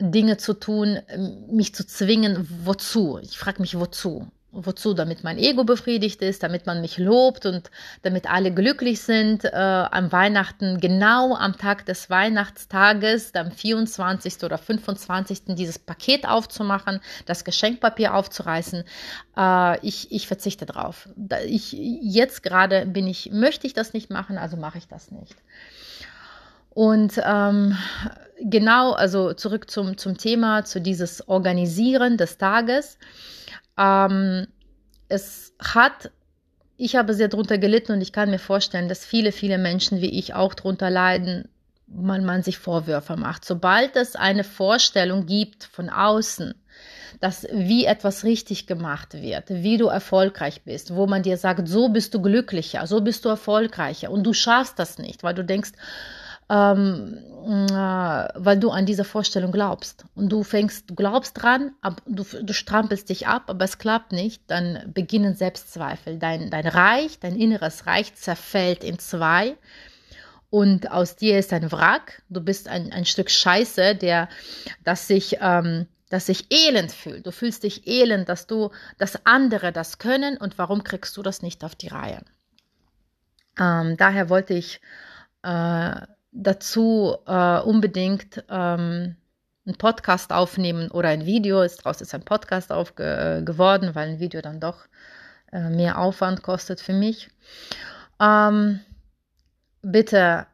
Dinge 0.00 0.36
zu 0.36 0.54
tun, 0.54 1.00
mich 1.50 1.74
zu 1.74 1.84
zwingen, 1.84 2.48
wozu? 2.64 3.18
Ich 3.20 3.36
frage 3.36 3.60
mich, 3.60 3.76
wozu? 3.78 4.28
Wozu? 4.50 4.94
Damit 4.94 5.24
mein 5.24 5.36
Ego 5.36 5.64
befriedigt 5.64 6.22
ist, 6.22 6.42
damit 6.42 6.64
man 6.64 6.80
mich 6.80 6.96
lobt 6.96 7.44
und 7.44 7.70
damit 8.02 8.30
alle 8.30 8.52
glücklich 8.52 9.02
sind 9.02 9.44
äh, 9.44 9.50
am 9.50 10.10
Weihnachten, 10.10 10.80
genau 10.80 11.36
am 11.36 11.58
Tag 11.58 11.84
des 11.84 12.08
Weihnachtstages, 12.08 13.34
am 13.34 13.52
24. 13.52 14.42
oder 14.42 14.56
25. 14.56 15.54
dieses 15.56 15.78
Paket 15.78 16.26
aufzumachen, 16.26 17.00
das 17.26 17.44
Geschenkpapier 17.44 18.14
aufzureißen. 18.14 18.84
Äh, 19.36 19.86
ich, 19.86 20.10
ich 20.12 20.26
verzichte 20.26 20.64
drauf. 20.64 21.10
Ich, 21.46 21.72
jetzt 21.72 22.42
gerade 22.42 22.86
bin 22.86 23.06
ich, 23.06 23.30
möchte 23.30 23.66
ich 23.66 23.74
das 23.74 23.92
nicht 23.92 24.08
machen, 24.08 24.38
also 24.38 24.56
mache 24.56 24.78
ich 24.78 24.88
das 24.88 25.10
nicht. 25.10 25.36
Und 26.70 27.20
ähm, 27.22 27.76
genau, 28.40 28.92
also 28.92 29.34
zurück 29.34 29.68
zum, 29.70 29.98
zum 29.98 30.16
Thema, 30.16 30.64
zu 30.64 30.80
dieses 30.80 31.28
Organisieren 31.28 32.16
des 32.16 32.38
Tages. 32.38 32.98
Ähm, 33.78 34.46
es 35.08 35.54
hat, 35.58 36.10
ich 36.76 36.96
habe 36.96 37.14
sehr 37.14 37.28
darunter 37.28 37.58
gelitten 37.58 37.92
und 37.92 38.00
ich 38.00 38.12
kann 38.12 38.30
mir 38.30 38.38
vorstellen, 38.38 38.88
dass 38.88 39.04
viele, 39.04 39.32
viele 39.32 39.58
Menschen 39.58 40.00
wie 40.00 40.18
ich 40.18 40.34
auch 40.34 40.54
darunter 40.54 40.90
leiden, 40.90 41.48
man, 41.86 42.24
man 42.24 42.42
sich 42.42 42.58
Vorwürfe 42.58 43.16
macht. 43.16 43.44
Sobald 43.44 43.96
es 43.96 44.16
eine 44.16 44.44
Vorstellung 44.44 45.26
gibt 45.26 45.64
von 45.64 45.88
außen, 45.88 46.54
dass 47.20 47.46
wie 47.52 47.86
etwas 47.86 48.24
richtig 48.24 48.66
gemacht 48.66 49.14
wird, 49.14 49.48
wie 49.48 49.78
du 49.78 49.86
erfolgreich 49.86 50.62
bist, 50.62 50.94
wo 50.94 51.06
man 51.06 51.22
dir 51.22 51.36
sagt, 51.36 51.66
so 51.66 51.88
bist 51.88 52.14
du 52.14 52.22
glücklicher, 52.22 52.86
so 52.86 53.00
bist 53.00 53.24
du 53.24 53.28
erfolgreicher 53.28 54.10
und 54.10 54.24
du 54.24 54.32
schaffst 54.32 54.78
das 54.78 54.98
nicht, 54.98 55.22
weil 55.22 55.34
du 55.34 55.44
denkst, 55.44 55.72
ähm, 56.48 57.18
äh, 57.48 58.28
weil 58.34 58.58
du 58.58 58.70
an 58.70 58.86
diese 58.86 59.04
Vorstellung 59.04 59.52
glaubst. 59.52 60.04
Und 60.14 60.30
du 60.30 60.42
fängst, 60.42 60.90
du 60.90 60.94
glaubst 60.94 61.42
dran, 61.42 61.72
ab, 61.80 62.02
du, 62.06 62.24
du 62.24 62.52
strampelst 62.52 63.08
dich 63.08 63.26
ab, 63.26 63.44
aber 63.46 63.64
es 63.64 63.78
klappt 63.78 64.12
nicht, 64.12 64.42
dann 64.48 64.90
beginnen 64.92 65.34
Selbstzweifel. 65.34 66.18
Dein, 66.18 66.50
dein 66.50 66.66
Reich, 66.66 67.18
dein 67.20 67.36
inneres 67.36 67.86
Reich 67.86 68.14
zerfällt 68.14 68.84
in 68.84 68.98
zwei. 68.98 69.56
Und 70.50 70.90
aus 70.90 71.16
dir 71.16 71.38
ist 71.38 71.52
ein 71.52 71.70
Wrack. 71.72 72.22
Du 72.28 72.40
bist 72.40 72.68
ein, 72.68 72.92
ein 72.92 73.04
Stück 73.04 73.30
Scheiße, 73.30 73.94
der, 73.94 74.28
das 74.84 75.06
sich, 75.06 75.38
ähm, 75.40 75.86
das 76.08 76.26
sich 76.26 76.50
elend 76.50 76.90
fühlt. 76.90 77.26
Du 77.26 77.32
fühlst 77.32 77.64
dich 77.64 77.86
elend, 77.86 78.28
dass 78.28 78.46
du, 78.46 78.70
dass 78.96 79.26
andere 79.26 79.72
das 79.72 79.98
können 79.98 80.38
und 80.38 80.56
warum 80.56 80.84
kriegst 80.84 81.16
du 81.16 81.22
das 81.22 81.42
nicht 81.42 81.64
auf 81.64 81.74
die 81.74 81.88
Reihe? 81.88 82.22
Ähm, 83.58 83.96
daher 83.98 84.30
wollte 84.30 84.54
ich 84.54 84.80
äh, 85.42 86.00
dazu 86.38 87.16
äh, 87.26 87.60
unbedingt 87.60 88.44
ähm, 88.48 89.16
einen 89.66 89.76
Podcast 89.76 90.32
aufnehmen 90.32 90.90
oder 90.90 91.08
ein 91.08 91.26
Video. 91.26 91.62
Ist 91.62 91.84
daraus 91.84 92.00
ist 92.00 92.14
ein 92.14 92.24
Podcast 92.24 92.72
aufge 92.72 93.42
geworden, 93.44 93.94
weil 93.94 94.08
ein 94.08 94.20
Video 94.20 94.40
dann 94.40 94.60
doch 94.60 94.86
äh, 95.52 95.68
mehr 95.68 95.98
Aufwand 95.98 96.42
kostet 96.42 96.80
für 96.80 96.92
mich. 96.92 97.28
Ähm, 98.20 98.80
bitte, 99.82 100.46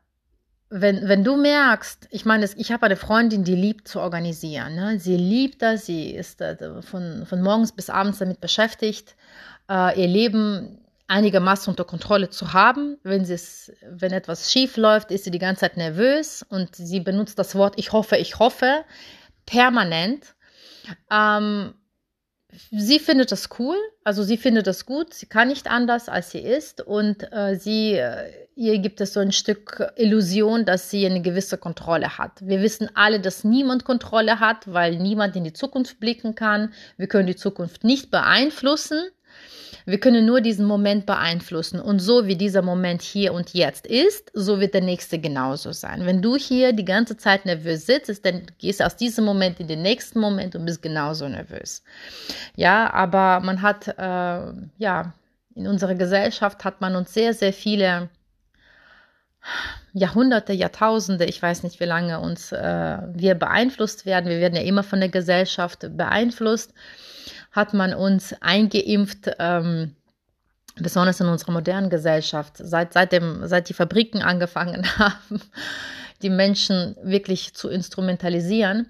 wenn, 0.71 1.07
wenn 1.07 1.23
du 1.23 1.37
merkst, 1.37 2.09
ich 2.11 2.25
meine, 2.25 2.49
ich 2.57 2.73
habe 2.73 2.87
eine 2.87 2.97
Freundin, 2.97 3.45
die 3.45 3.55
liebt 3.55 3.87
zu 3.87 4.01
organisieren. 4.01 4.75
Ne? 4.75 4.99
Sie 4.99 5.17
liebt 5.17 5.63
das, 5.63 5.87
sie 5.87 6.11
ist 6.11 6.41
äh, 6.41 6.83
von, 6.83 7.27
von 7.27 7.43
morgens 7.43 7.73
bis 7.73 7.91
abends 7.91 8.19
damit 8.19 8.41
beschäftigt, 8.41 9.17
äh, 9.71 10.01
ihr 10.01 10.09
Leben 10.09 10.84
einigermaßen 11.07 11.71
unter 11.71 11.85
Kontrolle 11.85 12.31
zu 12.31 12.53
haben. 12.53 12.99
Wenn, 13.03 13.23
es, 13.23 13.73
wenn 13.89 14.13
etwas 14.13 14.53
schief 14.53 14.77
läuft, 14.77 15.11
ist 15.11 15.25
sie 15.25 15.31
die 15.31 15.39
ganze 15.39 15.61
Zeit 15.61 15.77
nervös 15.77 16.45
und 16.49 16.75
sie 16.75 17.01
benutzt 17.01 17.39
das 17.39 17.55
Wort 17.55 17.75
ich 17.79 17.93
hoffe, 17.93 18.17
ich 18.17 18.39
hoffe 18.39 18.85
permanent. 19.47 20.35
Ähm, 21.11 21.75
sie 22.71 22.99
findet 22.99 23.33
das 23.33 23.49
cool, 23.59 23.77
also 24.05 24.23
sie 24.23 24.37
findet 24.37 24.67
das 24.67 24.87
gut, 24.87 25.13
sie 25.13 25.27
kann 25.27 25.49
nicht 25.49 25.67
anders, 25.67 26.09
als 26.09 26.31
sie 26.31 26.39
ist 26.39 26.81
und 26.81 27.31
äh, 27.33 27.57
sie, 27.57 27.95
äh, 27.95 28.31
ihr 28.55 28.79
gibt 28.79 29.01
es 29.01 29.13
so 29.13 29.21
ein 29.21 29.33
Stück 29.33 29.93
Illusion, 29.97 30.65
dass 30.65 30.91
sie 30.91 31.05
eine 31.05 31.23
gewisse 31.23 31.59
Kontrolle 31.59 32.19
hat. 32.19 32.33
Wir 32.41 32.61
wissen 32.61 32.91
alle, 32.95 33.21
dass 33.21 33.45
niemand 33.45 33.85
Kontrolle 33.85 34.41
hat, 34.41 34.73
weil 34.73 34.97
niemand 34.97 35.37
in 35.37 35.45
die 35.45 35.53
Zukunft 35.53 36.01
blicken 36.01 36.35
kann. 36.35 36.73
Wir 36.97 37.09
können 37.09 37.27
die 37.27 37.37
Zukunft 37.37 37.85
nicht 37.85 38.11
beeinflussen. 38.11 39.03
Wir 39.85 39.99
können 39.99 40.27
nur 40.27 40.41
diesen 40.41 40.67
Moment 40.67 41.07
beeinflussen. 41.07 41.81
Und 41.81 41.99
so 41.99 42.27
wie 42.27 42.37
dieser 42.37 42.63
Moment 42.63 43.03
hier 43.03 43.33
und 43.33 43.55
jetzt 43.55 43.87
ist, 43.87 44.31
so 44.35 44.61
wird 44.61 44.75
der 44.75 44.81
nächste 44.83 45.19
genauso 45.19 45.73
sein. 45.73 46.07
Wenn 46.07 46.23
du 46.23 46.37
hier 46.37 46.73
die 46.73 46.85
ganze 46.85 47.17
Zeit 47.17 47.47
nervös 47.47 47.87
sitzt, 47.87 48.25
dann 48.25 48.47
gehst 48.59 48.81
du 48.81 48.87
aus 48.87 48.97
diesem 48.97 49.25
Moment 49.25 49.61
in 49.61 49.69
den 49.69 49.83
nächsten 49.83 50.21
Moment 50.21 50.55
und 50.57 50.65
bist 50.65 50.83
genauso 50.83 51.29
nervös. 51.29 51.83
Ja, 52.57 52.93
aber 52.93 53.41
man 53.41 53.63
hat, 53.63 53.89
äh, 53.89 54.53
ja, 54.79 55.15
in 55.55 55.67
unserer 55.67 55.95
Gesellschaft 55.95 56.65
hat 56.65 56.81
man 56.81 56.97
uns 56.97 57.15
sehr, 57.15 57.33
sehr 57.33 57.53
viele 57.53 58.09
Jahrhunderte, 59.93 60.53
Jahrtausende, 60.53 61.27
ich 61.27 61.41
weiß 61.41 61.63
nicht, 61.63 61.79
wie 61.79 61.85
lange 61.85 62.19
uns 62.19 62.51
äh, 62.51 62.99
wir 63.13 63.35
beeinflusst 63.35 64.07
werden. 64.07 64.31
Wir 64.31 64.41
werden 64.41 64.57
ja 64.57 64.63
immer 64.63 64.83
von 64.83 65.01
der 65.01 65.11
Gesellschaft 65.11 65.87
beeinflusst 65.97 66.73
hat 67.55 67.73
man 67.73 67.95
uns 67.95 68.35
eingeimpft, 68.43 69.31
ähm, 69.39 69.95
besonders 70.77 71.21
in 71.21 71.29
unserer 71.29 71.53
modernen 71.53 71.89
Gesellschaft, 71.89 72.55
seit, 72.57 72.93
seit, 72.93 73.13
dem, 73.13 73.47
seit 73.47 73.69
die 73.69 73.75
Fabriken 73.75 74.23
angefangen 74.23 74.85
haben, 74.99 75.41
die 76.23 76.31
Menschen 76.31 76.97
wirklich 77.03 77.55
zu 77.55 77.69
instrumentalisieren, 77.69 78.87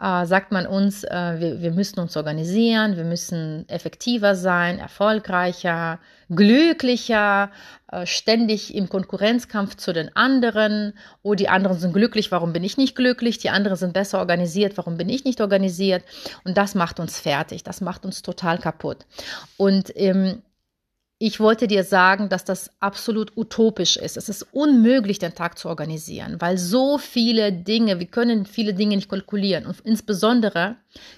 äh, 0.00 0.26
sagt 0.26 0.52
man 0.52 0.66
uns, 0.66 1.04
äh, 1.04 1.36
wir, 1.38 1.60
wir 1.60 1.72
müssen 1.72 2.00
uns 2.00 2.16
organisieren, 2.16 2.96
wir 2.96 3.04
müssen 3.04 3.68
effektiver 3.68 4.34
sein, 4.34 4.78
erfolgreicher, 4.78 5.98
glücklicher, 6.30 7.50
äh, 7.90 8.06
ständig 8.06 8.74
im 8.74 8.88
Konkurrenzkampf 8.88 9.76
zu 9.76 9.92
den 9.92 10.14
anderen. 10.14 10.94
Oh, 11.22 11.34
die 11.34 11.48
anderen 11.48 11.78
sind 11.78 11.92
glücklich, 11.92 12.30
warum 12.30 12.52
bin 12.52 12.64
ich 12.64 12.76
nicht 12.76 12.94
glücklich? 12.94 13.38
Die 13.38 13.50
anderen 13.50 13.76
sind 13.76 13.92
besser 13.92 14.18
organisiert, 14.18 14.76
warum 14.76 14.96
bin 14.96 15.08
ich 15.08 15.24
nicht 15.24 15.40
organisiert? 15.40 16.04
Und 16.44 16.56
das 16.56 16.74
macht 16.74 17.00
uns 17.00 17.18
fertig, 17.18 17.64
das 17.64 17.80
macht 17.80 18.04
uns 18.04 18.22
total 18.22 18.58
kaputt. 18.58 19.04
Und 19.56 19.92
ähm, 19.96 20.42
ich 21.20 21.40
wollte 21.40 21.66
dir 21.66 21.82
sagen, 21.82 22.28
dass 22.28 22.44
das 22.44 22.70
absolut 22.78 23.36
utopisch 23.36 23.96
ist. 23.96 24.16
Es 24.16 24.28
ist 24.28 24.46
unmöglich, 24.52 25.18
den 25.18 25.34
Tag 25.34 25.58
zu 25.58 25.68
organisieren, 25.68 26.40
weil 26.40 26.58
so 26.58 26.96
viele 26.96 27.52
Dinge, 27.52 27.98
wir 27.98 28.06
können 28.06 28.46
viele 28.46 28.72
Dinge 28.72 28.94
nicht 28.94 29.08
kalkulieren. 29.08 29.66
Und 29.66 29.80
insbesondere 29.80 30.76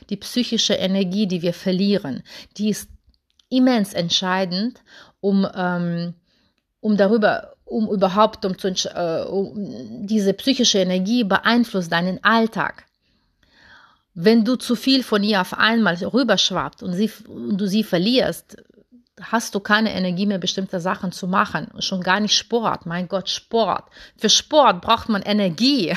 die 0.08 0.16
psychische 0.16 0.74
Energie, 0.74 1.26
die 1.26 1.42
wir 1.42 1.52
verlieren, 1.52 2.22
die 2.56 2.70
ist 2.70 2.88
immens 3.50 3.92
entscheidend, 3.92 4.82
um, 5.20 5.46
ähm, 5.54 6.14
um 6.80 6.96
darüber, 6.96 7.56
um 7.66 7.90
überhaupt, 7.90 8.46
um, 8.46 8.56
zu, 8.56 8.68
äh, 8.68 9.24
um 9.28 10.06
diese 10.06 10.32
psychische 10.32 10.78
Energie 10.78 11.24
beeinflusst 11.24 11.92
deinen 11.92 12.24
Alltag. 12.24 12.86
Wenn 14.14 14.44
du 14.44 14.56
zu 14.56 14.76
viel 14.76 15.02
von 15.02 15.22
ihr 15.22 15.42
auf 15.42 15.56
einmal 15.56 15.94
rüberschwappt 15.94 16.82
und, 16.82 16.94
sie, 16.94 17.10
und 17.28 17.58
du 17.58 17.66
sie 17.66 17.84
verlierst, 17.84 18.56
hast 19.20 19.54
du 19.54 19.60
keine 19.60 19.94
Energie 19.94 20.26
mehr, 20.26 20.38
bestimmte 20.38 20.80
Sachen 20.80 21.12
zu 21.12 21.26
machen. 21.26 21.68
Schon 21.78 22.00
gar 22.00 22.20
nicht 22.20 22.36
Sport. 22.36 22.86
Mein 22.86 23.08
Gott, 23.08 23.28
Sport. 23.28 23.84
Für 24.16 24.28
Sport 24.28 24.80
braucht 24.80 25.08
man 25.08 25.22
Energie. 25.22 25.96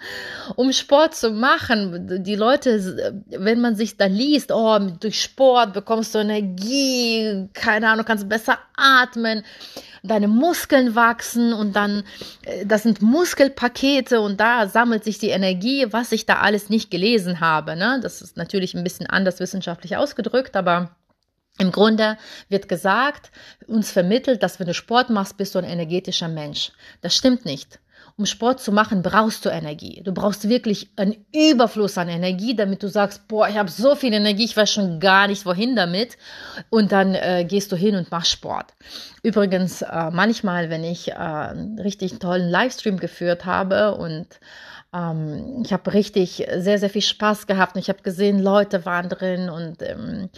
um 0.56 0.72
Sport 0.72 1.14
zu 1.14 1.30
machen, 1.30 2.22
die 2.24 2.34
Leute, 2.34 3.24
wenn 3.28 3.60
man 3.60 3.76
sich 3.76 3.96
da 3.96 4.06
liest, 4.06 4.52
oh, 4.52 4.78
durch 4.78 5.22
Sport 5.22 5.72
bekommst 5.72 6.14
du 6.14 6.18
Energie, 6.18 7.48
keine 7.52 7.88
Ahnung, 7.88 8.04
kannst 8.04 8.28
besser 8.28 8.58
atmen, 8.76 9.44
deine 10.02 10.28
Muskeln 10.28 10.94
wachsen 10.94 11.52
und 11.52 11.74
dann, 11.74 12.04
äh, 12.42 12.66
das 12.66 12.82
sind 12.82 13.02
Muskelpakete 13.02 14.20
und 14.20 14.38
da 14.38 14.68
sammelt 14.68 15.04
sich 15.04 15.18
die 15.18 15.30
Energie, 15.30 15.86
was 15.90 16.12
ich 16.12 16.26
da 16.26 16.40
alles 16.40 16.68
nicht 16.68 16.90
gelesen 16.90 17.40
habe. 17.40 17.76
Ne? 17.76 18.00
Das 18.02 18.20
ist 18.20 18.36
natürlich 18.36 18.74
ein 18.74 18.84
bisschen 18.84 19.06
anders 19.06 19.40
wissenschaftlich 19.40 19.96
ausgedrückt, 19.96 20.56
aber 20.56 20.90
im 21.58 21.70
Grunde 21.70 22.18
wird 22.48 22.68
gesagt, 22.68 23.30
uns 23.66 23.90
vermittelt, 23.92 24.42
dass 24.42 24.58
wenn 24.58 24.66
du 24.66 24.74
Sport 24.74 25.10
machst, 25.10 25.36
bist 25.36 25.54
du 25.54 25.60
ein 25.60 25.64
energetischer 25.64 26.28
Mensch. 26.28 26.72
Das 27.00 27.14
stimmt 27.14 27.44
nicht. 27.44 27.78
um 28.16 28.26
Sport 28.26 28.60
zu 28.60 28.70
machen, 28.70 29.02
brauchst 29.02 29.44
du 29.44 29.48
Energie. 29.48 30.00
Du 30.04 30.12
brauchst 30.12 30.48
wirklich 30.48 30.88
einen 30.96 31.24
Überfluss 31.34 31.98
an 31.98 32.08
Energie, 32.08 32.54
damit 32.54 32.82
du 32.82 32.88
sagst, 32.88 33.26
boah, 33.26 33.48
ich 33.48 33.56
habe 33.56 33.70
so 33.70 33.96
viel 33.96 34.12
Energie, 34.12 34.44
ich 34.44 34.56
weiß 34.56 34.70
schon 34.70 35.00
gar 35.00 35.26
nicht, 35.26 35.44
wohin 35.46 35.74
damit. 35.74 36.16
Und 36.70 36.92
dann 36.92 37.16
äh, 37.16 37.44
gehst 37.44 37.72
du 37.72 37.76
hin 37.76 37.96
und 37.96 38.12
machst 38.12 38.30
Sport. 38.30 38.72
Übrigens, 39.24 39.82
äh, 39.82 40.10
manchmal, 40.12 40.70
wenn 40.70 40.84
ich 40.84 41.10
äh, 41.10 41.14
einen 41.14 41.78
richtig 41.80 42.20
tollen 42.20 42.48
Livestream 42.48 42.98
geführt 42.98 43.46
habe 43.46 43.96
und 43.96 44.28
ähm, 44.94 45.62
ich 45.64 45.72
habe 45.72 45.92
richtig 45.92 46.46
sehr, 46.56 46.78
sehr 46.78 46.90
viel 46.90 47.02
Spaß 47.02 47.46
gehabt 47.46 47.74
und 47.74 47.80
ich 47.80 47.88
habe 47.88 48.02
gesehen, 48.02 48.40
Leute 48.40 48.86
waren 48.86 49.08
drin 49.08 49.50
und 49.50 49.82
ähm, 49.82 50.30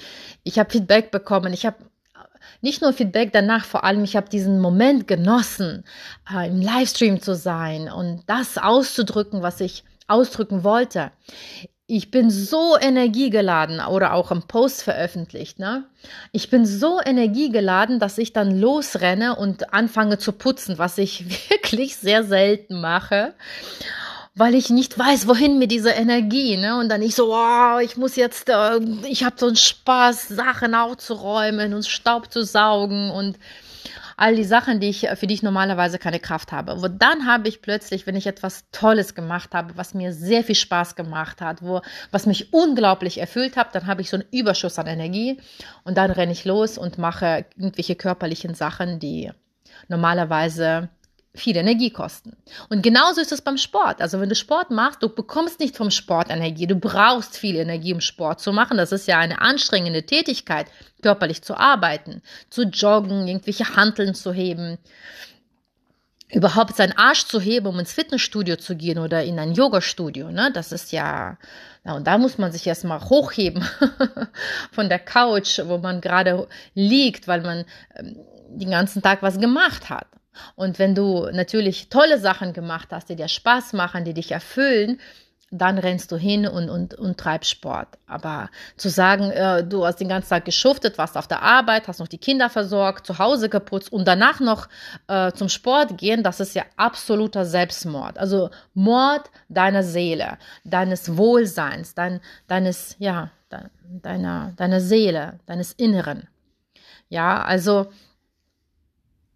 ich 0.42 0.58
habe 0.58 0.70
Feedback 0.70 1.10
bekommen. 1.10 1.52
Ich 1.52 1.66
habe 1.66 1.76
nicht 2.62 2.80
nur 2.80 2.92
Feedback 2.92 3.32
danach, 3.32 3.64
vor 3.64 3.84
allem 3.84 4.02
ich 4.02 4.16
habe 4.16 4.30
diesen 4.30 4.60
Moment 4.60 5.06
genossen, 5.06 5.84
äh, 6.32 6.48
im 6.48 6.60
Livestream 6.60 7.20
zu 7.20 7.34
sein 7.34 7.90
und 7.90 8.22
das 8.26 8.56
auszudrücken, 8.56 9.42
was 9.42 9.60
ich 9.60 9.84
ausdrücken 10.08 10.64
wollte. 10.64 11.10
Ich 11.88 12.10
bin 12.10 12.30
so 12.30 12.76
energiegeladen 12.80 13.78
oder 13.80 14.14
auch 14.14 14.32
im 14.32 14.42
Post 14.42 14.82
veröffentlicht. 14.82 15.60
Ne? 15.60 15.84
Ich 16.32 16.50
bin 16.50 16.66
so 16.66 17.00
energiegeladen, 17.04 18.00
dass 18.00 18.18
ich 18.18 18.32
dann 18.32 18.58
losrenne 18.58 19.36
und 19.36 19.72
anfange 19.72 20.18
zu 20.18 20.32
putzen, 20.32 20.78
was 20.78 20.98
ich 20.98 21.50
wirklich 21.50 21.96
sehr 21.96 22.24
selten 22.24 22.80
mache 22.80 23.34
weil 24.36 24.54
ich 24.54 24.68
nicht 24.68 24.98
weiß, 24.98 25.26
wohin 25.26 25.58
mit 25.58 25.70
dieser 25.70 25.96
Energie, 25.96 26.58
ne? 26.58 26.78
Und 26.78 26.90
dann 26.90 27.00
ich 27.00 27.14
so, 27.14 27.34
oh, 27.34 27.78
ich 27.82 27.96
muss 27.96 28.16
jetzt, 28.16 28.50
äh, 28.50 28.78
ich 29.08 29.24
habe 29.24 29.36
so 29.38 29.46
einen 29.46 29.56
Spaß, 29.56 30.28
Sachen 30.28 30.74
aufzuräumen 30.74 31.72
und 31.72 31.86
Staub 31.86 32.30
zu 32.30 32.44
saugen 32.44 33.10
und 33.10 33.38
all 34.18 34.36
die 34.36 34.44
Sachen, 34.44 34.78
die 34.78 34.88
ich, 34.88 35.08
für 35.14 35.26
die 35.26 35.34
ich 35.34 35.42
normalerweise 35.42 35.98
keine 35.98 36.20
Kraft 36.20 36.52
habe. 36.52 36.74
Und 36.74 37.02
dann 37.02 37.26
habe 37.26 37.48
ich 37.48 37.62
plötzlich, 37.62 38.06
wenn 38.06 38.16
ich 38.16 38.26
etwas 38.26 38.64
Tolles 38.72 39.14
gemacht 39.14 39.54
habe, 39.54 39.76
was 39.76 39.94
mir 39.94 40.12
sehr 40.12 40.44
viel 40.44 40.54
Spaß 40.54 40.96
gemacht 40.96 41.40
hat, 41.40 41.62
wo, 41.62 41.80
was 42.10 42.26
mich 42.26 42.52
unglaublich 42.52 43.18
erfüllt 43.18 43.56
hat, 43.56 43.74
dann 43.74 43.86
habe 43.86 44.02
ich 44.02 44.10
so 44.10 44.16
einen 44.16 44.28
Überschuss 44.32 44.78
an 44.78 44.86
Energie 44.86 45.38
und 45.84 45.96
dann 45.96 46.10
renne 46.10 46.32
ich 46.32 46.44
los 46.44 46.76
und 46.76 46.98
mache 46.98 47.46
irgendwelche 47.56 47.96
körperlichen 47.96 48.54
Sachen, 48.54 49.00
die 49.00 49.30
normalerweise 49.88 50.88
viel 51.36 51.56
Energie 51.56 51.90
kosten. 51.90 52.36
Und 52.68 52.82
genauso 52.82 53.20
ist 53.20 53.32
es 53.32 53.42
beim 53.42 53.58
Sport. 53.58 54.00
Also 54.00 54.20
wenn 54.20 54.28
du 54.28 54.34
Sport 54.34 54.70
machst, 54.70 55.02
du 55.02 55.08
bekommst 55.08 55.60
nicht 55.60 55.76
vom 55.76 55.90
Sport 55.90 56.30
Energie. 56.30 56.66
Du 56.66 56.76
brauchst 56.76 57.36
viel 57.36 57.56
Energie, 57.56 57.94
um 57.94 58.00
Sport 58.00 58.40
zu 58.40 58.52
machen. 58.52 58.76
Das 58.76 58.92
ist 58.92 59.06
ja 59.06 59.18
eine 59.18 59.40
anstrengende 59.40 60.04
Tätigkeit, 60.04 60.66
körperlich 61.02 61.42
zu 61.42 61.56
arbeiten, 61.56 62.22
zu 62.50 62.64
joggen, 62.64 63.28
irgendwelche 63.28 63.76
Hanteln 63.76 64.14
zu 64.14 64.32
heben, 64.32 64.78
überhaupt 66.30 66.76
seinen 66.76 66.96
Arsch 66.96 67.26
zu 67.26 67.40
heben, 67.40 67.66
um 67.66 67.78
ins 67.78 67.92
Fitnessstudio 67.92 68.56
zu 68.56 68.76
gehen 68.76 68.98
oder 68.98 69.22
in 69.22 69.38
ein 69.38 69.52
Yoga-Studio. 69.52 70.30
Ne? 70.30 70.50
Das 70.52 70.72
ist 70.72 70.92
ja, 70.92 71.38
na, 71.84 71.94
und 71.94 72.06
da 72.06 72.18
muss 72.18 72.38
man 72.38 72.50
sich 72.50 72.66
erstmal 72.66 73.00
hochheben 73.00 73.64
von 74.72 74.88
der 74.88 74.98
Couch, 74.98 75.60
wo 75.64 75.78
man 75.78 76.00
gerade 76.00 76.48
liegt, 76.74 77.28
weil 77.28 77.42
man 77.42 77.64
ähm, 77.94 78.16
den 78.48 78.70
ganzen 78.70 79.02
Tag 79.02 79.22
was 79.22 79.38
gemacht 79.38 79.88
hat. 79.88 80.06
Und 80.54 80.78
wenn 80.78 80.94
du 80.94 81.28
natürlich 81.32 81.88
tolle 81.88 82.18
Sachen 82.18 82.52
gemacht 82.52 82.88
hast, 82.90 83.08
die 83.08 83.16
dir 83.16 83.28
Spaß 83.28 83.72
machen, 83.72 84.04
die 84.04 84.14
dich 84.14 84.32
erfüllen, 84.32 84.98
dann 85.50 85.78
rennst 85.78 86.10
du 86.10 86.16
hin 86.16 86.46
und, 86.46 86.68
und, 86.68 86.94
und 86.94 87.18
treibst 87.18 87.50
Sport. 87.50 87.98
Aber 88.06 88.50
zu 88.76 88.88
sagen, 88.88 89.30
äh, 89.30 89.64
du 89.64 89.86
hast 89.86 90.00
den 90.00 90.08
ganzen 90.08 90.30
Tag 90.30 90.44
geschuftet, 90.44 90.98
warst 90.98 91.16
auf 91.16 91.28
der 91.28 91.42
Arbeit, 91.42 91.86
hast 91.86 92.00
noch 92.00 92.08
die 92.08 92.18
Kinder 92.18 92.50
versorgt, 92.50 93.06
zu 93.06 93.18
Hause 93.18 93.48
geputzt 93.48 93.92
und 93.92 94.08
danach 94.08 94.40
noch 94.40 94.68
äh, 95.06 95.30
zum 95.32 95.48
Sport 95.48 95.98
gehen, 95.98 96.24
das 96.24 96.40
ist 96.40 96.54
ja 96.54 96.64
absoluter 96.76 97.44
Selbstmord. 97.44 98.18
Also 98.18 98.50
Mord 98.74 99.30
deiner 99.48 99.84
Seele, 99.84 100.38
deines 100.64 101.16
Wohlseins, 101.16 101.94
dein, 101.94 102.20
deines, 102.48 102.96
ja, 102.98 103.30
deiner, 104.02 104.52
deiner 104.56 104.80
Seele, 104.80 105.38
deines 105.46 105.72
Inneren. 105.72 106.28
Ja, 107.08 107.44
also 107.44 107.86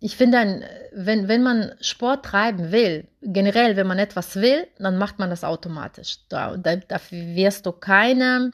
ich 0.00 0.16
finde, 0.16 0.62
wenn, 0.92 1.28
wenn 1.28 1.42
man 1.42 1.72
Sport 1.80 2.24
treiben 2.24 2.72
will, 2.72 3.06
generell, 3.20 3.76
wenn 3.76 3.86
man 3.86 3.98
etwas 3.98 4.36
will, 4.36 4.66
dann 4.78 4.96
macht 4.96 5.18
man 5.18 5.28
das 5.28 5.44
automatisch. 5.44 6.16
Da, 6.30 6.56
da, 6.56 6.76
da 6.76 6.98
wirst 7.10 7.66
du 7.66 7.72
keine 7.72 8.52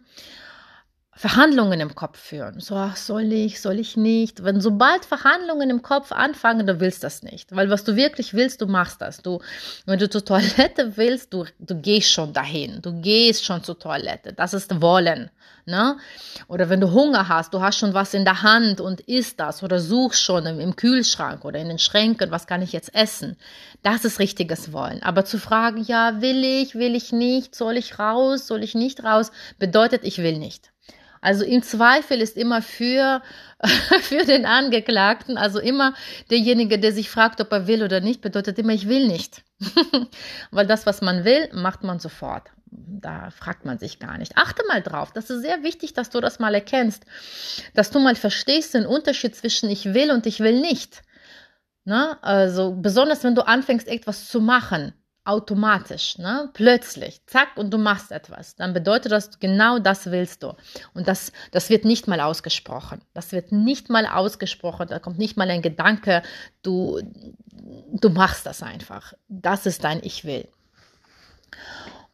Verhandlungen 1.19 1.81
im 1.81 1.95
Kopf 1.95 2.19
führen. 2.19 2.61
So, 2.61 2.75
ach, 2.77 2.95
soll 2.97 3.33
ich, 3.33 3.63
soll 3.63 3.79
ich 3.79 3.97
nicht? 3.97 4.45
Wenn 4.45 4.61
sobald 4.61 5.07
Verhandlungen 5.07 5.71
im 5.71 5.81
Kopf 5.81 6.13
anfangen, 6.13 6.67
du 6.67 6.79
willst 6.79 7.03
das 7.03 7.23
nicht. 7.23 7.57
Weil 7.57 7.71
was 7.71 7.85
du 7.85 7.97
wirklich 7.97 8.35
willst, 8.35 8.61
du 8.61 8.67
machst 8.67 9.01
das. 9.01 9.23
Du, 9.23 9.41
wenn 9.87 9.99
du 9.99 10.11
zur 10.11 10.27
Toilette 10.27 10.99
willst, 10.99 11.33
du, 11.33 11.47
du 11.59 11.81
gehst 11.81 12.13
schon 12.13 12.35
dahin. 12.35 12.83
Du 12.83 13.01
gehst 13.01 13.47
schon 13.47 13.65
zur 13.65 13.79
Toilette. 13.79 14.35
Das 14.35 14.53
ist 14.53 14.83
Wollen. 14.83 15.31
Ne? 15.65 15.97
Oder 16.49 16.69
wenn 16.69 16.83
du 16.83 16.93
Hunger 16.93 17.29
hast, 17.29 17.55
du 17.55 17.63
hast 17.63 17.79
schon 17.79 17.95
was 17.95 18.13
in 18.13 18.25
der 18.25 18.43
Hand 18.43 18.81
und 18.81 19.01
isst 19.01 19.41
das 19.41 19.63
oder 19.63 19.81
suchst 19.81 20.23
schon 20.23 20.45
im, 20.45 20.61
im 20.61 20.77
Kühlschrank 20.77 21.47
oder 21.47 21.59
in 21.59 21.69
den 21.69 21.79
Schränken, 21.79 22.31
was 22.31 22.47
kann 22.47 22.63
ich 22.63 22.73
jetzt 22.73 22.95
essen? 22.95 23.37
Das 23.83 24.05
ist 24.05 24.21
richtiges 24.21 24.73
Wollen. 24.73 25.03
Aber 25.03 25.25
zu 25.25 25.39
fragen, 25.39 25.83
ja, 25.83 26.21
will 26.21 26.45
ich, 26.45 26.75
will 26.75 26.95
ich 26.95 27.11
nicht, 27.11 27.55
soll 27.55 27.79
ich 27.79 27.99
raus, 27.99 28.47
soll 28.47 28.63
ich 28.63 28.75
nicht 28.75 29.03
raus, 29.03 29.33
bedeutet, 29.59 30.05
ich 30.05 30.19
will 30.19 30.39
nicht. 30.39 30.71
Also 31.27 31.45
im 31.45 31.61
Zweifel 31.61 32.21
ist 32.21 32.37
immer 32.37 32.63
für, 32.63 33.21
für 34.01 34.25
den 34.25 34.47
Angeklagten, 34.47 35.37
also 35.37 35.59
immer 35.59 35.93
derjenige, 36.31 36.79
der 36.79 36.93
sich 36.93 37.11
fragt, 37.11 37.41
ob 37.41 37.51
er 37.51 37.67
will 37.67 37.83
oder 37.83 38.01
nicht, 38.01 38.21
bedeutet 38.21 38.61
immer, 38.61 38.75
ich 38.75 38.87
will 38.87 39.09
nicht. 39.09 39.43
Weil 40.53 40.69
das, 40.69 40.87
was 40.87 41.03
man 41.03 41.25
will, 41.25 41.49
macht 41.53 41.83
man 41.83 41.99
sofort. 41.99 42.53
Da 42.67 43.31
fragt 43.31 43.65
man 43.65 43.77
sich 43.77 43.99
gar 43.99 44.19
nicht. 44.19 44.37
Achte 44.37 44.63
mal 44.69 44.81
drauf. 44.83 45.13
Das 45.13 45.29
ist 45.29 45.43
sehr 45.43 45.65
wichtig, 45.65 45.95
dass 45.95 46.11
du 46.11 46.21
das 46.21 46.39
mal 46.39 46.55
erkennst. 46.55 47.05
Dass 47.75 47.91
du 47.91 47.99
mal 47.99 48.15
verstehst 48.15 48.75
den 48.75 48.87
Unterschied 48.87 49.35
zwischen 49.35 49.69
ich 49.69 49.95
will 49.95 50.13
und 50.13 50.27
ich 50.27 50.39
will 50.39 50.61
nicht. 50.61 51.03
Na, 51.85 52.21
also 52.23 52.71
besonders 52.71 53.25
wenn 53.25 53.35
du 53.35 53.45
anfängst, 53.45 53.89
etwas 53.89 54.29
zu 54.29 54.41
machen 54.41 54.93
automatisch, 55.27 56.19
ne? 56.19 56.51
plötzlich, 56.53 57.21
zack, 57.27 57.57
und 57.57 57.71
du 57.73 57.79
machst 57.79 58.13
etwas, 58.13 58.55
dann 58.57 58.73
bedeutet 58.73 59.13
das, 59.13 59.39
genau 59.39 59.79
das 59.79 60.11
willst 60.11 60.43
du. 60.43 60.55
Und 60.95 61.09
das, 61.09 61.33
das 61.51 61.69
wird 61.69 61.85
nicht 61.85 62.09
mal 62.09 62.21
ausgesprochen. 62.21 63.01
Das 63.15 63.33
wird 63.33 63.53
nicht 63.53 63.91
mal 63.91 64.07
ausgesprochen, 64.07 64.89
da 64.89 64.99
kommt 64.99 65.19
nicht 65.19 65.37
mal 65.37 65.51
ein 65.51 65.63
Gedanke, 65.63 66.23
du, 66.63 67.01
du 67.93 68.09
machst 68.11 68.47
das 68.47 68.63
einfach. 68.63 69.15
Das 69.29 69.67
ist 69.67 69.85
dein 69.85 70.03
Ich 70.03 70.25
will. 70.25 70.49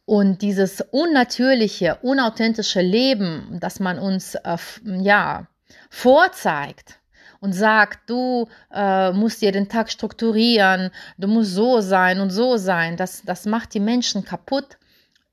Und 0.05 0.41
dieses 0.41 0.81
unnatürliche, 0.91 1.97
unauthentische 2.01 2.81
Leben, 2.81 3.57
das 3.61 3.79
man 3.79 3.99
uns 3.99 4.35
äh, 4.35 4.57
ja, 4.83 5.47
vorzeigt, 5.89 6.99
und 7.43 7.51
sagt, 7.51 8.09
du 8.09 8.47
äh, 8.73 9.11
musst 9.11 9.41
dir 9.41 9.51
den 9.51 9.67
Tag 9.67 9.91
strukturieren, 9.91 10.91
du 11.17 11.27
musst 11.27 11.53
so 11.53 11.81
sein 11.81 12.21
und 12.21 12.29
so 12.29 12.55
sein, 12.55 12.95
das, 12.95 13.21
das 13.25 13.45
macht 13.45 13.73
die 13.73 13.81
Menschen 13.81 14.23
kaputt. 14.23 14.77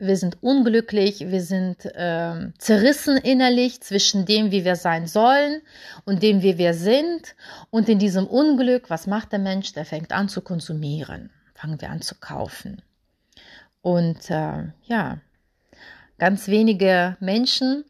Wir 0.00 0.16
sind 0.16 0.42
unglücklich, 0.42 1.20
wir 1.20 1.40
sind 1.40 1.84
äh, 1.84 2.50
zerrissen 2.58 3.16
innerlich 3.16 3.80
zwischen 3.82 4.26
dem, 4.26 4.50
wie 4.50 4.64
wir 4.64 4.74
sein 4.74 5.06
sollen 5.06 5.62
und 6.04 6.24
dem, 6.24 6.42
wie 6.42 6.58
wir 6.58 6.74
sind. 6.74 7.36
Und 7.70 7.88
in 7.88 8.00
diesem 8.00 8.26
Unglück, 8.26 8.90
was 8.90 9.06
macht 9.06 9.30
der 9.30 9.38
Mensch? 9.38 9.72
Der 9.74 9.84
fängt 9.84 10.10
an 10.10 10.28
zu 10.28 10.40
konsumieren, 10.40 11.30
fangen 11.54 11.80
wir 11.80 11.90
an 11.90 12.02
zu 12.02 12.16
kaufen. 12.16 12.82
Und 13.82 14.30
äh, 14.30 14.64
ja, 14.82 15.18
ganz 16.18 16.48
wenige 16.48 17.16
Menschen, 17.20 17.84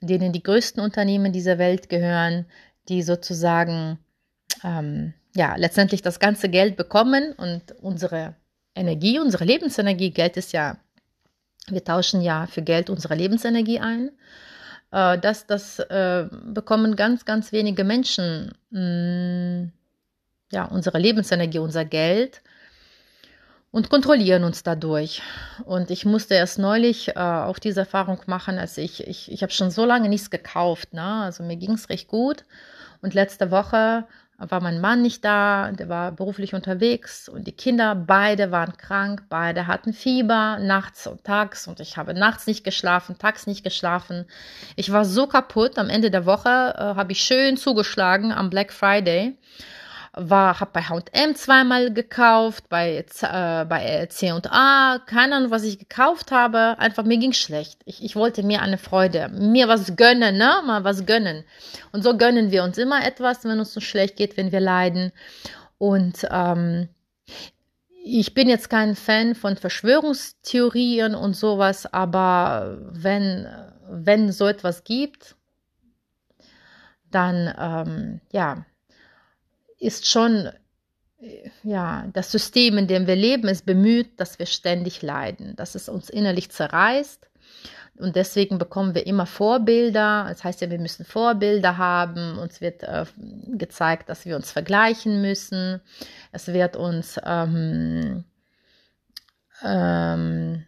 denen 0.00 0.32
die 0.32 0.42
größten 0.42 0.82
Unternehmen 0.82 1.32
dieser 1.32 1.58
Welt 1.58 1.90
gehören, 1.90 2.46
die 2.88 3.02
sozusagen 3.02 3.98
ähm, 4.64 5.14
ja 5.34 5.56
letztendlich 5.56 6.02
das 6.02 6.18
ganze 6.18 6.48
Geld 6.48 6.76
bekommen 6.76 7.32
und 7.36 7.72
unsere 7.80 8.34
Energie, 8.74 9.18
unsere 9.18 9.44
Lebensenergie, 9.44 10.10
Geld 10.10 10.36
ist 10.36 10.52
ja, 10.52 10.76
wir 11.68 11.84
tauschen 11.84 12.20
ja 12.20 12.46
für 12.46 12.62
Geld 12.62 12.90
unsere 12.90 13.14
Lebensenergie 13.14 13.80
ein. 13.80 14.10
Äh, 14.92 15.18
das 15.18 15.46
das 15.46 15.78
äh, 15.78 16.28
bekommen 16.44 16.96
ganz, 16.96 17.24
ganz 17.24 17.52
wenige 17.52 17.84
Menschen, 17.84 18.52
mh, 18.70 18.80
mm, 18.80 19.72
ja, 20.52 20.64
unsere 20.66 20.98
Lebensenergie, 20.98 21.58
unser 21.58 21.84
Geld 21.84 22.40
und 23.72 23.90
kontrollieren 23.90 24.44
uns 24.44 24.62
dadurch. 24.62 25.22
Und 25.64 25.90
ich 25.90 26.04
musste 26.04 26.34
erst 26.34 26.58
neulich 26.58 27.08
äh, 27.08 27.18
auch 27.18 27.58
diese 27.58 27.80
Erfahrung 27.80 28.20
machen, 28.26 28.58
als 28.58 28.78
ich, 28.78 29.06
ich, 29.06 29.30
ich 29.30 29.42
habe 29.42 29.52
schon 29.52 29.70
so 29.70 29.84
lange 29.84 30.08
nichts 30.08 30.30
gekauft, 30.30 30.94
ne? 30.94 31.22
also 31.24 31.42
mir 31.42 31.56
ging 31.56 31.72
es 31.72 31.88
recht 31.88 32.08
gut 32.08 32.44
und 33.06 33.14
letzte 33.14 33.52
Woche 33.52 34.04
war 34.36 34.60
mein 34.60 34.80
Mann 34.80 35.00
nicht 35.00 35.24
da, 35.24 35.70
der 35.70 35.88
war 35.88 36.10
beruflich 36.10 36.54
unterwegs 36.54 37.28
und 37.28 37.46
die 37.46 37.52
Kinder, 37.52 37.94
beide 37.94 38.50
waren 38.50 38.76
krank, 38.76 39.22
beide 39.28 39.68
hatten 39.68 39.92
Fieber, 39.92 40.58
nachts 40.60 41.06
und 41.06 41.22
tags 41.22 41.68
und 41.68 41.78
ich 41.78 41.96
habe 41.96 42.14
nachts 42.14 42.48
nicht 42.48 42.64
geschlafen, 42.64 43.16
tags 43.16 43.46
nicht 43.46 43.62
geschlafen. 43.62 44.26
Ich 44.74 44.90
war 44.90 45.04
so 45.04 45.28
kaputt, 45.28 45.78
am 45.78 45.88
Ende 45.88 46.10
der 46.10 46.26
Woche 46.26 46.74
äh, 46.76 46.80
habe 46.96 47.12
ich 47.12 47.20
schön 47.20 47.56
zugeschlagen 47.56 48.32
am 48.32 48.50
Black 48.50 48.72
Friday 48.72 49.38
war, 50.16 50.60
habe 50.60 50.70
bei 50.72 50.82
H&M 50.82 51.34
zweimal 51.34 51.92
gekauft, 51.92 52.68
bei, 52.70 53.04
äh, 53.20 53.64
bei 53.66 54.06
C&A, 54.08 54.98
keine 55.06 55.36
Ahnung, 55.36 55.50
was 55.50 55.62
ich 55.62 55.78
gekauft 55.78 56.32
habe, 56.32 56.78
einfach 56.78 57.04
mir 57.04 57.18
ging 57.18 57.34
schlecht. 57.34 57.82
Ich, 57.84 58.02
ich 58.02 58.16
wollte 58.16 58.42
mir 58.42 58.62
eine 58.62 58.78
Freude, 58.78 59.28
mir 59.28 59.68
was 59.68 59.94
gönnen, 59.94 60.38
ne, 60.38 60.62
mal 60.64 60.84
was 60.84 61.04
gönnen. 61.04 61.44
Und 61.92 62.02
so 62.02 62.16
gönnen 62.16 62.50
wir 62.50 62.64
uns 62.64 62.78
immer 62.78 63.04
etwas, 63.04 63.44
wenn 63.44 63.58
uns 63.58 63.74
so 63.74 63.80
schlecht 63.80 64.16
geht, 64.16 64.38
wenn 64.38 64.52
wir 64.52 64.60
leiden. 64.60 65.12
Und 65.76 66.26
ähm, 66.30 66.88
ich 68.02 68.32
bin 68.32 68.48
jetzt 68.48 68.70
kein 68.70 68.96
Fan 68.96 69.34
von 69.34 69.56
Verschwörungstheorien 69.56 71.14
und 71.14 71.34
sowas, 71.34 71.92
aber 71.92 72.78
wenn, 72.90 73.46
wenn 73.90 74.32
so 74.32 74.46
etwas 74.46 74.84
gibt, 74.84 75.36
dann 77.10 77.52
ähm, 77.58 78.20
ja, 78.32 78.64
ist 79.78 80.08
schon 80.08 80.50
ja, 81.62 82.06
das 82.12 82.30
System, 82.30 82.78
in 82.78 82.86
dem 82.86 83.06
wir 83.06 83.16
leben, 83.16 83.48
ist 83.48 83.64
bemüht, 83.64 84.20
dass 84.20 84.38
wir 84.38 84.46
ständig 84.46 85.02
leiden, 85.02 85.56
dass 85.56 85.74
es 85.74 85.88
uns 85.88 86.10
innerlich 86.10 86.50
zerreißt. 86.50 87.26
Und 87.98 88.14
deswegen 88.14 88.58
bekommen 88.58 88.94
wir 88.94 89.06
immer 89.06 89.24
Vorbilder. 89.24 90.26
Das 90.28 90.44
heißt 90.44 90.60
ja, 90.60 90.68
wir 90.68 90.78
müssen 90.78 91.06
Vorbilder 91.06 91.78
haben. 91.78 92.36
Uns 92.38 92.60
wird 92.60 92.82
äh, 92.82 93.06
gezeigt, 93.48 94.10
dass 94.10 94.26
wir 94.26 94.36
uns 94.36 94.52
vergleichen 94.52 95.22
müssen. 95.22 95.80
Es 96.30 96.48
wird 96.48 96.76
uns 96.76 97.18
ähm, 97.24 98.24
ähm, 99.62 100.66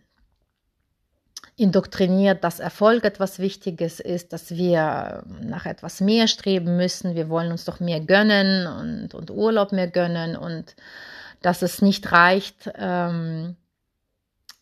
indoktriniert, 1.59 2.45
dass 2.45 2.61
Erfolg 2.61 3.05
etwas 3.05 3.41
Wichtiges 3.41 3.99
ist, 3.99 4.33
dass 4.33 4.53
wir 4.53 5.25
nach 5.41 5.67
etwas 5.67 6.01
mehr 6.01 6.29
streben 6.29 6.77
müssen. 6.77 7.17
Wir 7.17 7.29
wollen 7.29 7.51
uns 7.51 7.65
doch 7.65 7.81
mehr 7.81 8.01
gönnen 8.01 8.67
und, 8.67 9.15
und 9.15 9.31
Urlaub 9.33 9.73
mehr 9.73 9.89
gönnen 9.89 10.37
und 10.37 10.77
dass 11.43 11.63
es 11.63 11.83
nicht 11.83 12.13
reicht, 12.13 12.71
ähm, 12.77 13.57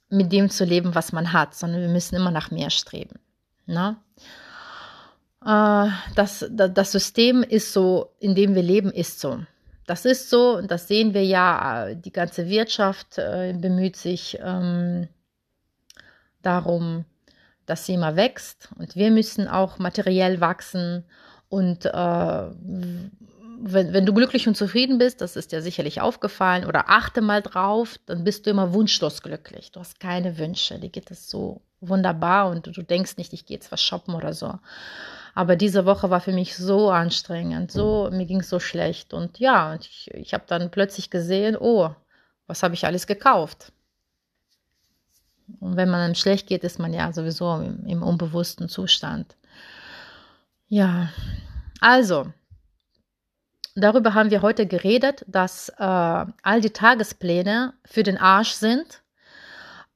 mit 0.08 0.32
dem 0.32 0.48
zu 0.48 0.64
leben, 0.64 0.94
was 0.94 1.12
man 1.12 1.34
hat, 1.34 1.54
sondern 1.54 1.82
wir 1.82 1.88
müssen 1.88 2.16
immer 2.16 2.30
nach 2.30 2.50
mehr 2.50 2.70
streben. 2.70 3.18
Ne? 3.66 3.96
Äh, 5.44 5.88
das, 6.14 6.46
das 6.50 6.92
System 6.92 7.42
ist 7.42 7.74
so, 7.74 8.12
in 8.20 8.34
dem 8.34 8.54
wir 8.54 8.62
leben, 8.62 8.90
ist 8.90 9.20
so. 9.20 9.40
Das 9.86 10.06
ist 10.06 10.30
so, 10.30 10.56
und 10.56 10.70
das 10.70 10.88
sehen 10.88 11.12
wir 11.12 11.24
ja, 11.24 11.94
die 11.94 12.12
ganze 12.12 12.48
Wirtschaft 12.48 13.18
äh, 13.18 13.54
bemüht 13.56 13.96
sich, 13.96 14.38
ähm, 14.42 15.08
darum, 16.46 17.04
dass 17.66 17.86
sie 17.86 17.94
immer 17.94 18.16
wächst 18.16 18.68
und 18.78 18.94
wir 18.96 19.10
müssen 19.10 19.48
auch 19.48 19.78
materiell 19.78 20.40
wachsen 20.40 21.04
und 21.48 21.84
äh, 21.84 22.50
wenn, 23.58 23.92
wenn 23.92 24.06
du 24.06 24.12
glücklich 24.12 24.46
und 24.46 24.56
zufrieden 24.56 24.98
bist, 24.98 25.20
das 25.20 25.36
ist 25.36 25.52
dir 25.52 25.62
sicherlich 25.62 26.00
aufgefallen, 26.00 26.66
oder 26.66 26.88
achte 26.88 27.20
mal 27.22 27.42
drauf, 27.42 27.98
dann 28.06 28.24
bist 28.24 28.46
du 28.46 28.50
immer 28.50 28.72
wunschlos 28.72 29.22
glücklich. 29.22 29.72
Du 29.72 29.80
hast 29.80 29.98
keine 30.00 30.38
Wünsche, 30.38 30.78
dir 30.78 30.90
geht 30.90 31.10
es 31.10 31.28
so 31.28 31.62
wunderbar 31.80 32.50
und 32.50 32.66
du, 32.66 32.70
du 32.70 32.82
denkst 32.82 33.16
nicht, 33.16 33.32
ich 33.32 33.46
gehe 33.46 33.56
jetzt 33.56 33.72
was 33.72 33.82
shoppen 33.82 34.14
oder 34.14 34.34
so. 34.34 34.58
Aber 35.34 35.56
diese 35.56 35.84
Woche 35.84 36.10
war 36.10 36.20
für 36.20 36.32
mich 36.32 36.56
so 36.56 36.90
anstrengend, 36.90 37.70
so, 37.70 38.08
mir 38.10 38.26
ging 38.26 38.40
es 38.40 38.48
so 38.48 38.58
schlecht. 38.58 39.12
Und 39.12 39.38
ja, 39.38 39.74
ich, 39.74 40.10
ich 40.14 40.32
habe 40.32 40.44
dann 40.46 40.70
plötzlich 40.70 41.10
gesehen, 41.10 41.56
oh, 41.58 41.90
was 42.46 42.62
habe 42.62 42.74
ich 42.74 42.86
alles 42.86 43.06
gekauft? 43.06 43.72
Und 45.60 45.76
wenn 45.76 45.90
man 45.90 46.00
einem 46.00 46.14
schlecht 46.14 46.46
geht, 46.46 46.64
ist 46.64 46.78
man 46.78 46.92
ja 46.92 47.12
sowieso 47.12 47.54
im, 47.56 47.86
im 47.86 48.02
unbewussten 48.02 48.68
Zustand. 48.68 49.36
Ja, 50.68 51.10
also, 51.80 52.26
darüber 53.74 54.14
haben 54.14 54.30
wir 54.30 54.42
heute 54.42 54.66
geredet, 54.66 55.24
dass 55.28 55.68
äh, 55.68 55.74
all 55.82 56.60
die 56.60 56.70
Tagespläne 56.70 57.74
für 57.84 58.02
den 58.02 58.18
Arsch 58.18 58.52
sind. 58.52 59.02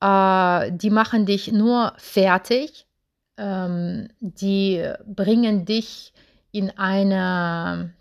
Äh, 0.00 0.72
die 0.72 0.90
machen 0.90 1.26
dich 1.26 1.50
nur 1.52 1.94
fertig. 1.96 2.86
Ähm, 3.36 4.08
die 4.20 4.88
bringen 5.06 5.64
dich 5.64 6.12
in 6.52 6.70
eine, 6.76 7.94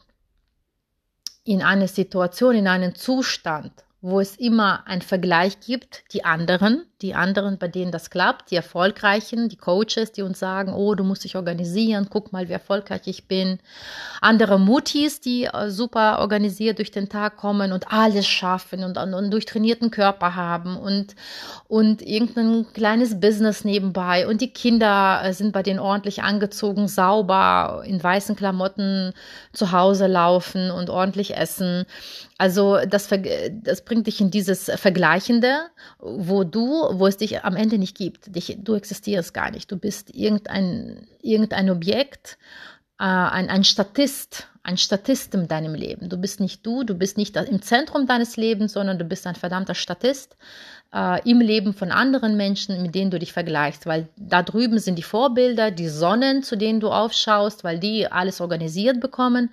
in 1.43 1.61
eine 1.61 1.87
Situation, 1.87 2.55
in 2.55 2.67
einen 2.67 2.95
Zustand, 2.95 3.71
wo 4.01 4.19
es 4.19 4.35
immer 4.35 4.85
einen 4.87 5.01
Vergleich 5.01 5.59
gibt, 5.59 6.03
die 6.13 6.25
anderen, 6.25 6.88
die 7.01 7.15
anderen, 7.15 7.57
bei 7.57 7.69
denen 7.69 7.91
das 7.91 8.09
klappt, 8.09 8.51
die 8.51 8.57
Erfolgreichen, 8.57 9.47
die 9.47 9.55
Coaches, 9.55 10.11
die 10.11 10.21
uns 10.21 10.37
sagen, 10.37 10.73
oh, 10.73 10.95
du 10.95 11.05
musst 11.05 11.23
dich 11.23 11.37
organisieren, 11.37 12.07
guck 12.09 12.33
mal, 12.33 12.49
wie 12.49 12.53
erfolgreich 12.53 13.03
ich 13.05 13.25
bin. 13.25 13.59
Andere 14.19 14.59
Mutis, 14.59 15.21
die 15.21 15.45
äh, 15.45 15.69
super 15.69 16.19
organisiert 16.19 16.79
durch 16.79 16.91
den 16.91 17.07
Tag 17.07 17.37
kommen 17.37 17.71
und 17.71 17.91
alles 17.91 18.27
schaffen 18.27 18.83
und, 18.83 18.97
und 18.97 19.31
durchtrainierten 19.31 19.91
Körper 19.91 20.35
haben 20.35 20.75
und, 20.75 21.15
und 21.69 22.01
irgendein 22.01 22.65
kleines 22.73 23.19
Business 23.19 23.63
nebenbei 23.63 24.27
und 24.27 24.41
die 24.41 24.51
Kinder 24.51 25.21
äh, 25.23 25.31
sind 25.31 25.53
bei 25.53 25.63
denen 25.63 25.79
ordentlich 25.79 26.21
angezogen, 26.23 26.89
sauber, 26.89 27.83
in 27.85 28.03
weißen 28.03 28.35
Klamotten 28.35 29.13
zu 29.53 29.71
Hause 29.71 30.07
laufen 30.07 30.69
und 30.69 30.89
ordentlich 30.89 31.37
essen. 31.37 31.85
Also 32.37 32.77
das, 32.87 33.09
das 33.63 33.83
bringt 33.83 34.07
dich 34.07 34.21
in 34.21 34.31
dieses 34.31 34.71
Vergleichende, 34.75 35.67
wo 35.99 36.45
du 36.45 36.88
wo 36.91 37.07
es 37.07 37.17
dich 37.17 37.43
am 37.43 37.55
Ende 37.55 37.77
nicht 37.77 37.97
gibt. 37.97 38.35
Dich, 38.35 38.57
du 38.59 38.75
existierst 38.75 39.33
gar 39.33 39.51
nicht. 39.51 39.71
Du 39.71 39.77
bist 39.77 40.13
irgendein, 40.13 41.07
irgendein 41.21 41.69
Objekt, 41.69 42.37
äh, 42.99 43.03
ein, 43.03 43.49
ein 43.49 43.63
Statist, 43.63 44.47
ein 44.63 44.77
Statist 44.77 45.33
in 45.33 45.47
deinem 45.47 45.73
Leben. 45.73 46.09
Du 46.09 46.17
bist 46.17 46.39
nicht 46.39 46.65
du, 46.65 46.83
du 46.83 46.95
bist 46.95 47.17
nicht 47.17 47.35
im 47.35 47.61
Zentrum 47.61 48.07
deines 48.07 48.37
Lebens, 48.37 48.73
sondern 48.73 48.99
du 48.99 49.05
bist 49.05 49.25
ein 49.25 49.35
verdammter 49.35 49.75
Statist 49.75 50.35
äh, 50.93 51.29
im 51.29 51.39
Leben 51.39 51.73
von 51.73 51.91
anderen 51.91 52.37
Menschen, 52.37 52.81
mit 52.81 52.95
denen 52.95 53.11
du 53.11 53.19
dich 53.19 53.33
vergleichst. 53.33 53.85
Weil 53.85 54.09
da 54.17 54.43
drüben 54.43 54.79
sind 54.79 54.97
die 54.97 55.03
Vorbilder, 55.03 55.71
die 55.71 55.87
Sonnen, 55.87 56.43
zu 56.43 56.55
denen 56.55 56.79
du 56.79 56.89
aufschaust, 56.89 57.63
weil 57.63 57.79
die 57.79 58.11
alles 58.11 58.41
organisiert 58.41 58.99
bekommen 58.99 59.51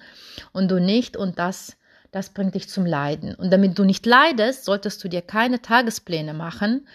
und 0.53 0.71
du 0.71 0.81
nicht. 0.81 1.17
Und 1.17 1.39
das 1.39 1.77
das 2.17 2.31
bringt 2.31 2.55
dich 2.55 2.71
zum 2.71 2.87
Leiden. 2.87 3.35
Und 3.35 3.53
damit 3.53 3.79
du 3.79 3.85
nicht 3.85 4.07
leidest, 4.07 4.65
solltest 4.65 5.05
du 5.05 5.09
dir 5.09 5.21
keine 5.21 5.61
Tagespläne 5.61 6.33
machen 6.33 6.89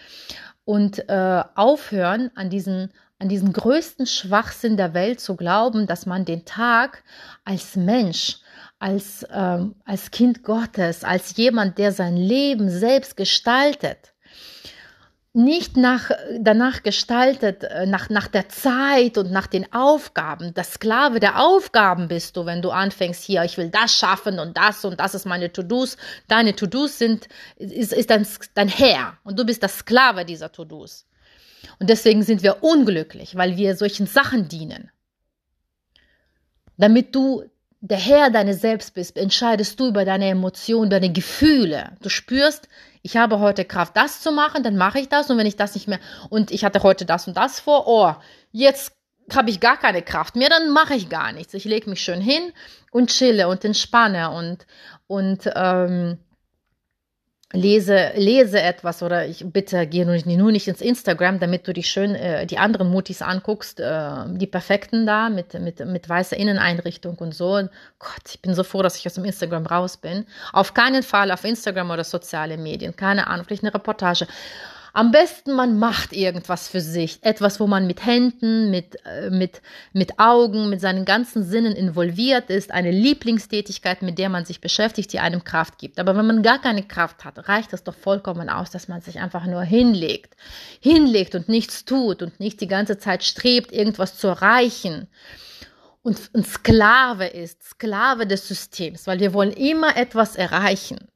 und 0.64 1.08
äh, 1.08 1.44
aufhören, 1.54 2.32
an 2.34 2.50
diesen, 2.50 2.92
an 3.20 3.28
diesen 3.28 3.52
größten 3.52 4.06
Schwachsinn 4.06 4.76
der 4.76 4.94
Welt 4.94 5.20
zu 5.20 5.36
glauben, 5.36 5.86
dass 5.86 6.06
man 6.06 6.24
den 6.24 6.44
Tag 6.44 7.04
als 7.44 7.76
Mensch, 7.76 8.40
als, 8.80 9.24
ähm, 9.32 9.76
als 9.84 10.10
Kind 10.10 10.42
Gottes, 10.42 11.04
als 11.04 11.36
jemand, 11.36 11.78
der 11.78 11.92
sein 11.92 12.16
Leben 12.16 12.68
selbst 12.68 13.16
gestaltet, 13.16 14.14
nicht 15.34 15.78
nach, 15.78 16.10
danach 16.38 16.82
gestaltet, 16.82 17.64
äh, 17.64 17.86
nach, 17.86 18.10
nach 18.10 18.28
der 18.28 18.50
Zeit 18.50 19.16
und 19.16 19.32
nach 19.32 19.46
den 19.46 19.72
Aufgaben. 19.72 20.52
Der 20.52 20.64
Sklave 20.64 21.20
der 21.20 21.40
Aufgaben 21.40 22.08
bist 22.08 22.36
du, 22.36 22.44
wenn 22.44 22.60
du 22.60 22.70
anfängst 22.70 23.24
hier, 23.24 23.42
ich 23.44 23.56
will 23.56 23.70
das 23.70 23.96
schaffen 23.96 24.38
und 24.38 24.56
das 24.56 24.84
und 24.84 25.00
das 25.00 25.14
ist 25.14 25.24
meine 25.24 25.50
To-Dos. 25.50 25.96
Deine 26.28 26.54
To-Dos 26.54 26.98
sind, 26.98 27.28
ist, 27.56 27.94
ist 27.94 28.10
dein, 28.10 28.26
dein 28.54 28.68
Herr 28.68 29.16
und 29.24 29.38
du 29.38 29.46
bist 29.46 29.62
der 29.62 29.70
Sklave 29.70 30.26
dieser 30.26 30.52
To-Dos. 30.52 31.06
Und 31.78 31.88
deswegen 31.88 32.22
sind 32.22 32.42
wir 32.42 32.62
unglücklich, 32.62 33.34
weil 33.34 33.56
wir 33.56 33.76
solchen 33.76 34.06
Sachen 34.06 34.48
dienen. 34.48 34.90
Damit 36.76 37.14
du 37.14 37.44
der 37.80 37.98
Herr 37.98 38.30
deines 38.30 38.60
Selbst 38.60 38.94
bist, 38.94 39.16
entscheidest 39.16 39.80
du 39.80 39.88
über 39.88 40.04
deine 40.04 40.28
Emotionen, 40.28 40.90
deine 40.90 41.12
Gefühle. 41.12 41.96
Du 42.00 42.08
spürst, 42.08 42.68
ich 43.02 43.16
habe 43.16 43.40
heute 43.40 43.64
Kraft, 43.64 43.96
das 43.96 44.20
zu 44.20 44.32
machen, 44.32 44.62
dann 44.62 44.76
mache 44.76 45.00
ich 45.00 45.08
das. 45.08 45.30
Und 45.30 45.38
wenn 45.38 45.46
ich 45.46 45.56
das 45.56 45.74
nicht 45.74 45.88
mehr, 45.88 45.98
und 46.30 46.50
ich 46.50 46.64
hatte 46.64 46.82
heute 46.82 47.04
das 47.04 47.26
und 47.26 47.36
das 47.36 47.60
vor, 47.60 47.86
oh, 47.86 48.14
jetzt 48.52 48.92
habe 49.32 49.50
ich 49.50 49.60
gar 49.60 49.76
keine 49.76 50.02
Kraft 50.02 50.36
mehr, 50.36 50.48
dann 50.48 50.70
mache 50.70 50.94
ich 50.94 51.08
gar 51.08 51.32
nichts. 51.32 51.54
Ich 51.54 51.64
lege 51.64 51.90
mich 51.90 52.02
schön 52.02 52.20
hin 52.20 52.52
und 52.90 53.10
chille 53.10 53.48
und 53.48 53.64
entspanne 53.64 54.30
und, 54.30 54.66
und 55.06 55.50
ähm, 55.54 56.18
lese, 57.52 58.12
lese 58.16 58.60
etwas 58.60 59.02
oder 59.02 59.26
ich 59.26 59.44
bitte 59.44 59.86
gehe 59.86 60.04
nur 60.04 60.14
nicht, 60.14 60.26
nur 60.26 60.52
nicht 60.52 60.68
ins 60.68 60.80
Instagram, 60.80 61.38
damit 61.38 61.68
du 61.68 61.72
dich 61.72 61.88
schön 61.88 62.14
äh, 62.14 62.46
die 62.46 62.58
anderen 62.58 62.88
Mutis 62.90 63.22
anguckst, 63.22 63.80
äh, 63.80 64.10
die 64.28 64.46
perfekten 64.46 65.06
da 65.06 65.28
mit, 65.28 65.54
mit, 65.60 65.84
mit 65.84 66.08
weißer 66.08 66.36
Inneneinrichtung 66.36 67.16
und 67.16 67.34
so. 67.34 67.68
Gott, 67.98 68.22
ich 68.28 68.40
bin 68.40 68.54
so 68.54 68.64
froh, 68.64 68.82
dass 68.82 68.96
ich 68.96 69.06
aus 69.06 69.14
dem 69.14 69.24
Instagram 69.24 69.66
raus 69.66 69.96
bin. 69.96 70.26
Auf 70.52 70.74
keinen 70.74 71.02
Fall 71.02 71.30
auf 71.30 71.44
Instagram 71.44 71.90
oder 71.90 72.04
soziale 72.04 72.56
Medien, 72.56 72.96
keine 72.96 73.26
Ahnung, 73.26 73.44
vielleicht 73.46 73.64
eine 73.64 73.74
Reportage. 73.74 74.26
Am 74.94 75.10
besten, 75.10 75.54
man 75.54 75.78
macht 75.78 76.12
irgendwas 76.12 76.68
für 76.68 76.82
sich. 76.82 77.18
Etwas, 77.22 77.60
wo 77.60 77.66
man 77.66 77.86
mit 77.86 78.04
Händen, 78.04 78.70
mit, 78.70 78.98
äh, 79.06 79.30
mit, 79.30 79.62
mit 79.94 80.18
Augen, 80.18 80.68
mit 80.68 80.82
seinen 80.82 81.06
ganzen 81.06 81.44
Sinnen 81.44 81.74
involviert 81.74 82.50
ist. 82.50 82.70
Eine 82.72 82.90
Lieblingstätigkeit, 82.90 84.02
mit 84.02 84.18
der 84.18 84.28
man 84.28 84.44
sich 84.44 84.60
beschäftigt, 84.60 85.12
die 85.12 85.18
einem 85.20 85.44
Kraft 85.44 85.78
gibt. 85.78 85.98
Aber 85.98 86.14
wenn 86.14 86.26
man 86.26 86.42
gar 86.42 86.60
keine 86.60 86.82
Kraft 86.82 87.24
hat, 87.24 87.48
reicht 87.48 87.72
es 87.72 87.84
doch 87.84 87.94
vollkommen 87.94 88.50
aus, 88.50 88.70
dass 88.70 88.86
man 88.86 89.00
sich 89.00 89.18
einfach 89.18 89.46
nur 89.46 89.62
hinlegt. 89.62 90.36
Hinlegt 90.80 91.34
und 91.34 91.48
nichts 91.48 91.86
tut 91.86 92.22
und 92.22 92.38
nicht 92.38 92.60
die 92.60 92.68
ganze 92.68 92.98
Zeit 92.98 93.24
strebt, 93.24 93.72
irgendwas 93.72 94.18
zu 94.18 94.28
erreichen. 94.28 95.08
und 96.02 96.18
ein 96.34 96.44
Sklave 96.44 97.26
ist, 97.26 97.62
Sklave 97.62 98.26
des 98.26 98.48
Systems, 98.48 99.06
weil 99.06 99.20
wir 99.20 99.32
wollen 99.32 99.52
immer 99.52 99.96
etwas 99.96 100.36
erreichen, 100.36 101.08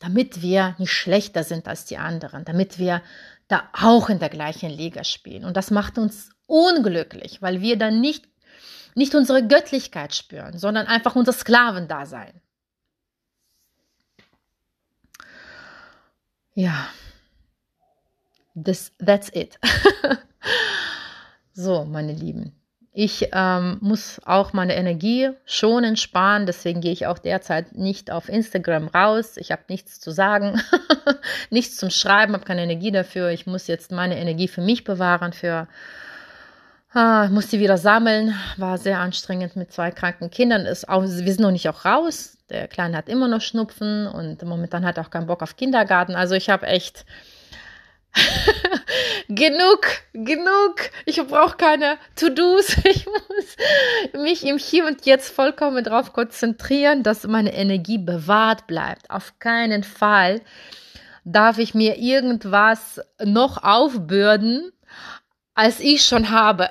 damit 0.00 0.42
wir 0.42 0.74
nicht 0.78 0.92
schlechter 0.92 1.44
sind 1.44 1.68
als 1.68 1.84
die 1.84 1.98
anderen, 1.98 2.44
damit 2.44 2.78
wir 2.78 3.02
da 3.48 3.68
auch 3.72 4.08
in 4.08 4.18
der 4.18 4.28
gleichen 4.28 4.70
Liga 4.70 5.04
spielen. 5.04 5.44
Und 5.44 5.56
das 5.56 5.70
macht 5.70 5.98
uns 5.98 6.30
unglücklich, 6.46 7.42
weil 7.42 7.60
wir 7.60 7.78
dann 7.78 8.00
nicht, 8.00 8.26
nicht 8.94 9.14
unsere 9.14 9.46
Göttlichkeit 9.46 10.14
spüren, 10.14 10.58
sondern 10.58 10.86
einfach 10.86 11.16
unser 11.16 11.32
Sklavendasein. 11.32 12.40
Ja, 16.54 16.88
this, 18.54 18.92
that's 19.04 19.28
it. 19.34 19.58
so, 21.52 21.84
meine 21.84 22.12
Lieben. 22.12 22.52
Ich 22.96 23.30
ähm, 23.32 23.78
muss 23.80 24.20
auch 24.24 24.52
meine 24.52 24.76
Energie 24.76 25.30
schonen, 25.46 25.96
sparen. 25.96 26.46
Deswegen 26.46 26.80
gehe 26.80 26.92
ich 26.92 27.08
auch 27.08 27.18
derzeit 27.18 27.74
nicht 27.74 28.12
auf 28.12 28.28
Instagram 28.28 28.86
raus. 28.86 29.36
Ich 29.36 29.50
habe 29.50 29.62
nichts 29.68 29.98
zu 29.98 30.12
sagen, 30.12 30.62
nichts 31.50 31.76
zum 31.76 31.90
Schreiben, 31.90 32.34
habe 32.34 32.44
keine 32.44 32.62
Energie 32.62 32.92
dafür. 32.92 33.30
Ich 33.30 33.48
muss 33.48 33.66
jetzt 33.66 33.90
meine 33.90 34.16
Energie 34.16 34.46
für 34.46 34.60
mich 34.60 34.84
bewahren. 34.84 35.32
Für 35.32 35.66
ah, 36.92 37.26
muss 37.32 37.50
sie 37.50 37.58
wieder 37.58 37.78
sammeln. 37.78 38.32
War 38.58 38.78
sehr 38.78 39.00
anstrengend 39.00 39.56
mit 39.56 39.72
zwei 39.72 39.90
kranken 39.90 40.30
Kindern. 40.30 40.64
Ist 40.64 40.88
auch, 40.88 41.02
wir 41.02 41.08
sind 41.08 41.40
noch 41.40 41.50
nicht 41.50 41.68
auch 41.68 41.84
raus. 41.84 42.38
Der 42.48 42.68
Kleine 42.68 42.96
hat 42.96 43.08
immer 43.08 43.26
noch 43.26 43.40
Schnupfen 43.40 44.06
und 44.06 44.40
momentan 44.44 44.84
hat 44.84 44.98
er 44.98 45.04
auch 45.04 45.10
keinen 45.10 45.26
Bock 45.26 45.42
auf 45.42 45.56
Kindergarten. 45.56 46.14
Also 46.14 46.36
ich 46.36 46.48
habe 46.48 46.68
echt 46.68 47.04
genug, 49.28 49.86
genug. 50.12 50.76
Ich 51.06 51.20
brauche 51.26 51.56
keine 51.56 51.98
To-Dos. 52.16 52.76
Ich 52.84 53.06
muss 53.06 54.22
mich 54.22 54.44
im 54.44 54.58
Hier 54.58 54.86
und 54.86 55.06
Jetzt 55.06 55.30
vollkommen 55.34 55.84
darauf 55.84 56.12
konzentrieren, 56.12 57.02
dass 57.02 57.26
meine 57.26 57.54
Energie 57.54 57.98
bewahrt 57.98 58.66
bleibt. 58.66 59.10
Auf 59.10 59.38
keinen 59.38 59.82
Fall 59.82 60.40
darf 61.24 61.58
ich 61.58 61.74
mir 61.74 61.98
irgendwas 61.98 63.00
noch 63.22 63.62
aufbürden, 63.62 64.72
als 65.54 65.80
ich 65.80 66.04
schon 66.04 66.30
habe. 66.30 66.68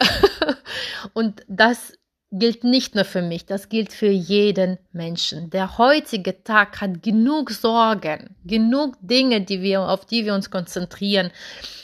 und 1.13 1.43
das 1.47 1.93
gilt 2.33 2.63
nicht 2.63 2.95
nur 2.95 3.05
für 3.05 3.21
mich, 3.21 3.45
das 3.45 3.69
gilt 3.69 3.93
für 3.93 4.09
jeden 4.09 4.79
Menschen. 4.91 5.51
Der 5.51 5.77
heutige 5.77 6.43
Tag 6.43 6.81
hat 6.81 7.03
genug 7.03 7.51
Sorgen, 7.51 8.35
genug 8.43 8.95
Dinge, 9.01 9.41
die 9.41 9.61
wir, 9.61 9.81
auf 9.81 10.05
die 10.05 10.25
wir 10.25 10.33
uns 10.33 10.49
konzentrieren 10.49 11.31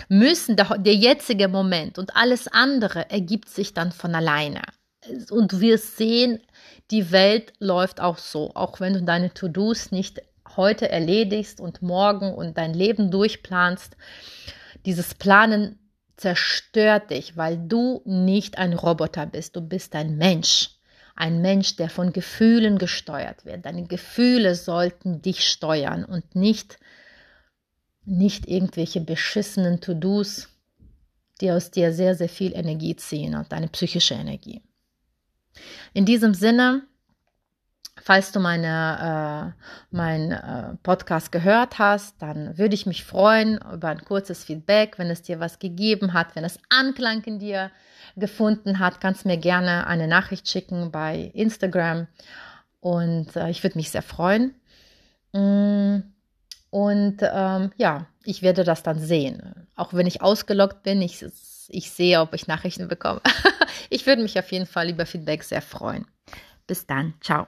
müssen. 0.09 0.55
Der, 0.55 0.77
der 0.79 0.95
jetzige 0.95 1.47
Moment 1.47 1.99
und 1.99 2.15
alles 2.15 2.47
andere 2.47 3.09
ergibt 3.11 3.47
sich 3.47 3.75
dann 3.75 3.91
von 3.91 4.15
alleine. 4.15 4.61
Und 5.29 5.61
wir 5.61 5.77
sehen, 5.77 6.41
die 6.89 7.11
Welt 7.11 7.53
läuft 7.59 8.01
auch 8.01 8.17
so, 8.17 8.51
auch 8.55 8.79
wenn 8.79 8.93
du 8.93 9.03
deine 9.03 9.31
To-Dos 9.31 9.91
nicht 9.91 10.21
heute 10.57 10.89
erledigst 10.89 11.61
und 11.61 11.83
morgen 11.83 12.33
und 12.33 12.57
dein 12.57 12.73
Leben 12.73 13.11
durchplanst. 13.11 13.95
Dieses 14.85 15.13
Planen 15.13 15.77
zerstört 16.19 17.11
dich, 17.11 17.37
weil 17.37 17.57
du 17.57 18.01
nicht 18.05 18.57
ein 18.57 18.73
Roboter 18.73 19.25
bist, 19.25 19.55
du 19.55 19.61
bist 19.61 19.95
ein 19.95 20.17
Mensch. 20.17 20.71
Ein 21.15 21.41
Mensch, 21.41 21.75
der 21.75 21.89
von 21.89 22.13
Gefühlen 22.13 22.77
gesteuert 22.77 23.45
wird. 23.45 23.65
Deine 23.65 23.83
Gefühle 23.83 24.55
sollten 24.55 25.21
dich 25.21 25.47
steuern 25.49 26.05
und 26.05 26.35
nicht, 26.35 26.79
nicht 28.05 28.47
irgendwelche 28.47 29.01
beschissenen 29.01 29.81
To-Dos, 29.81 30.49
die 31.41 31.51
aus 31.51 31.71
dir 31.71 31.93
sehr, 31.93 32.15
sehr 32.15 32.29
viel 32.29 32.53
Energie 32.53 32.95
ziehen 32.95 33.35
und 33.35 33.51
deine 33.51 33.67
psychische 33.67 34.13
Energie. 34.13 34.61
In 35.93 36.05
diesem 36.05 36.33
Sinne, 36.33 36.83
Falls 38.01 38.31
du 38.31 38.39
meine, 38.39 39.53
äh, 39.57 39.63
mein 39.91 40.31
äh, 40.31 40.75
Podcast 40.83 41.31
gehört 41.31 41.79
hast, 41.79 42.21
dann 42.21 42.57
würde 42.57 42.75
ich 42.75 42.85
mich 42.85 43.03
freuen 43.03 43.59
über 43.73 43.89
ein 43.89 44.03
kurzes 44.03 44.43
Feedback, 44.43 44.97
wenn 44.97 45.09
es 45.09 45.21
dir 45.21 45.39
was 45.39 45.59
gegeben 45.59 46.13
hat, 46.13 46.35
wenn 46.35 46.43
es 46.43 46.59
Anklang 46.69 47.23
in 47.23 47.39
dir 47.39 47.71
gefunden 48.15 48.79
hat, 48.79 49.01
kannst 49.01 49.25
mir 49.25 49.37
gerne 49.37 49.87
eine 49.87 50.07
Nachricht 50.07 50.47
schicken 50.47 50.91
bei 50.91 51.31
Instagram 51.33 52.07
und 52.79 53.35
äh, 53.35 53.49
ich 53.49 53.63
würde 53.63 53.77
mich 53.77 53.91
sehr 53.91 54.01
freuen. 54.01 54.55
Mm, 55.33 55.99
und 56.69 57.17
ähm, 57.21 57.71
ja, 57.77 58.07
ich 58.23 58.41
werde 58.41 58.63
das 58.63 58.83
dann 58.83 58.99
sehen. 58.99 59.67
Auch 59.75 59.93
wenn 59.93 60.07
ich 60.07 60.21
ausgeloggt 60.21 60.83
bin, 60.83 61.01
ich, 61.01 61.25
ich 61.69 61.91
sehe, 61.91 62.21
ob 62.21 62.33
ich 62.33 62.47
Nachrichten 62.47 62.87
bekomme. 62.87 63.21
ich 63.89 64.05
würde 64.05 64.21
mich 64.21 64.37
auf 64.37 64.51
jeden 64.51 64.67
Fall 64.67 64.89
über 64.89 65.05
Feedback 65.05 65.43
sehr 65.43 65.61
freuen. 65.61 66.05
Bis 66.67 66.85
dann. 66.85 67.15
Ciao. 67.21 67.47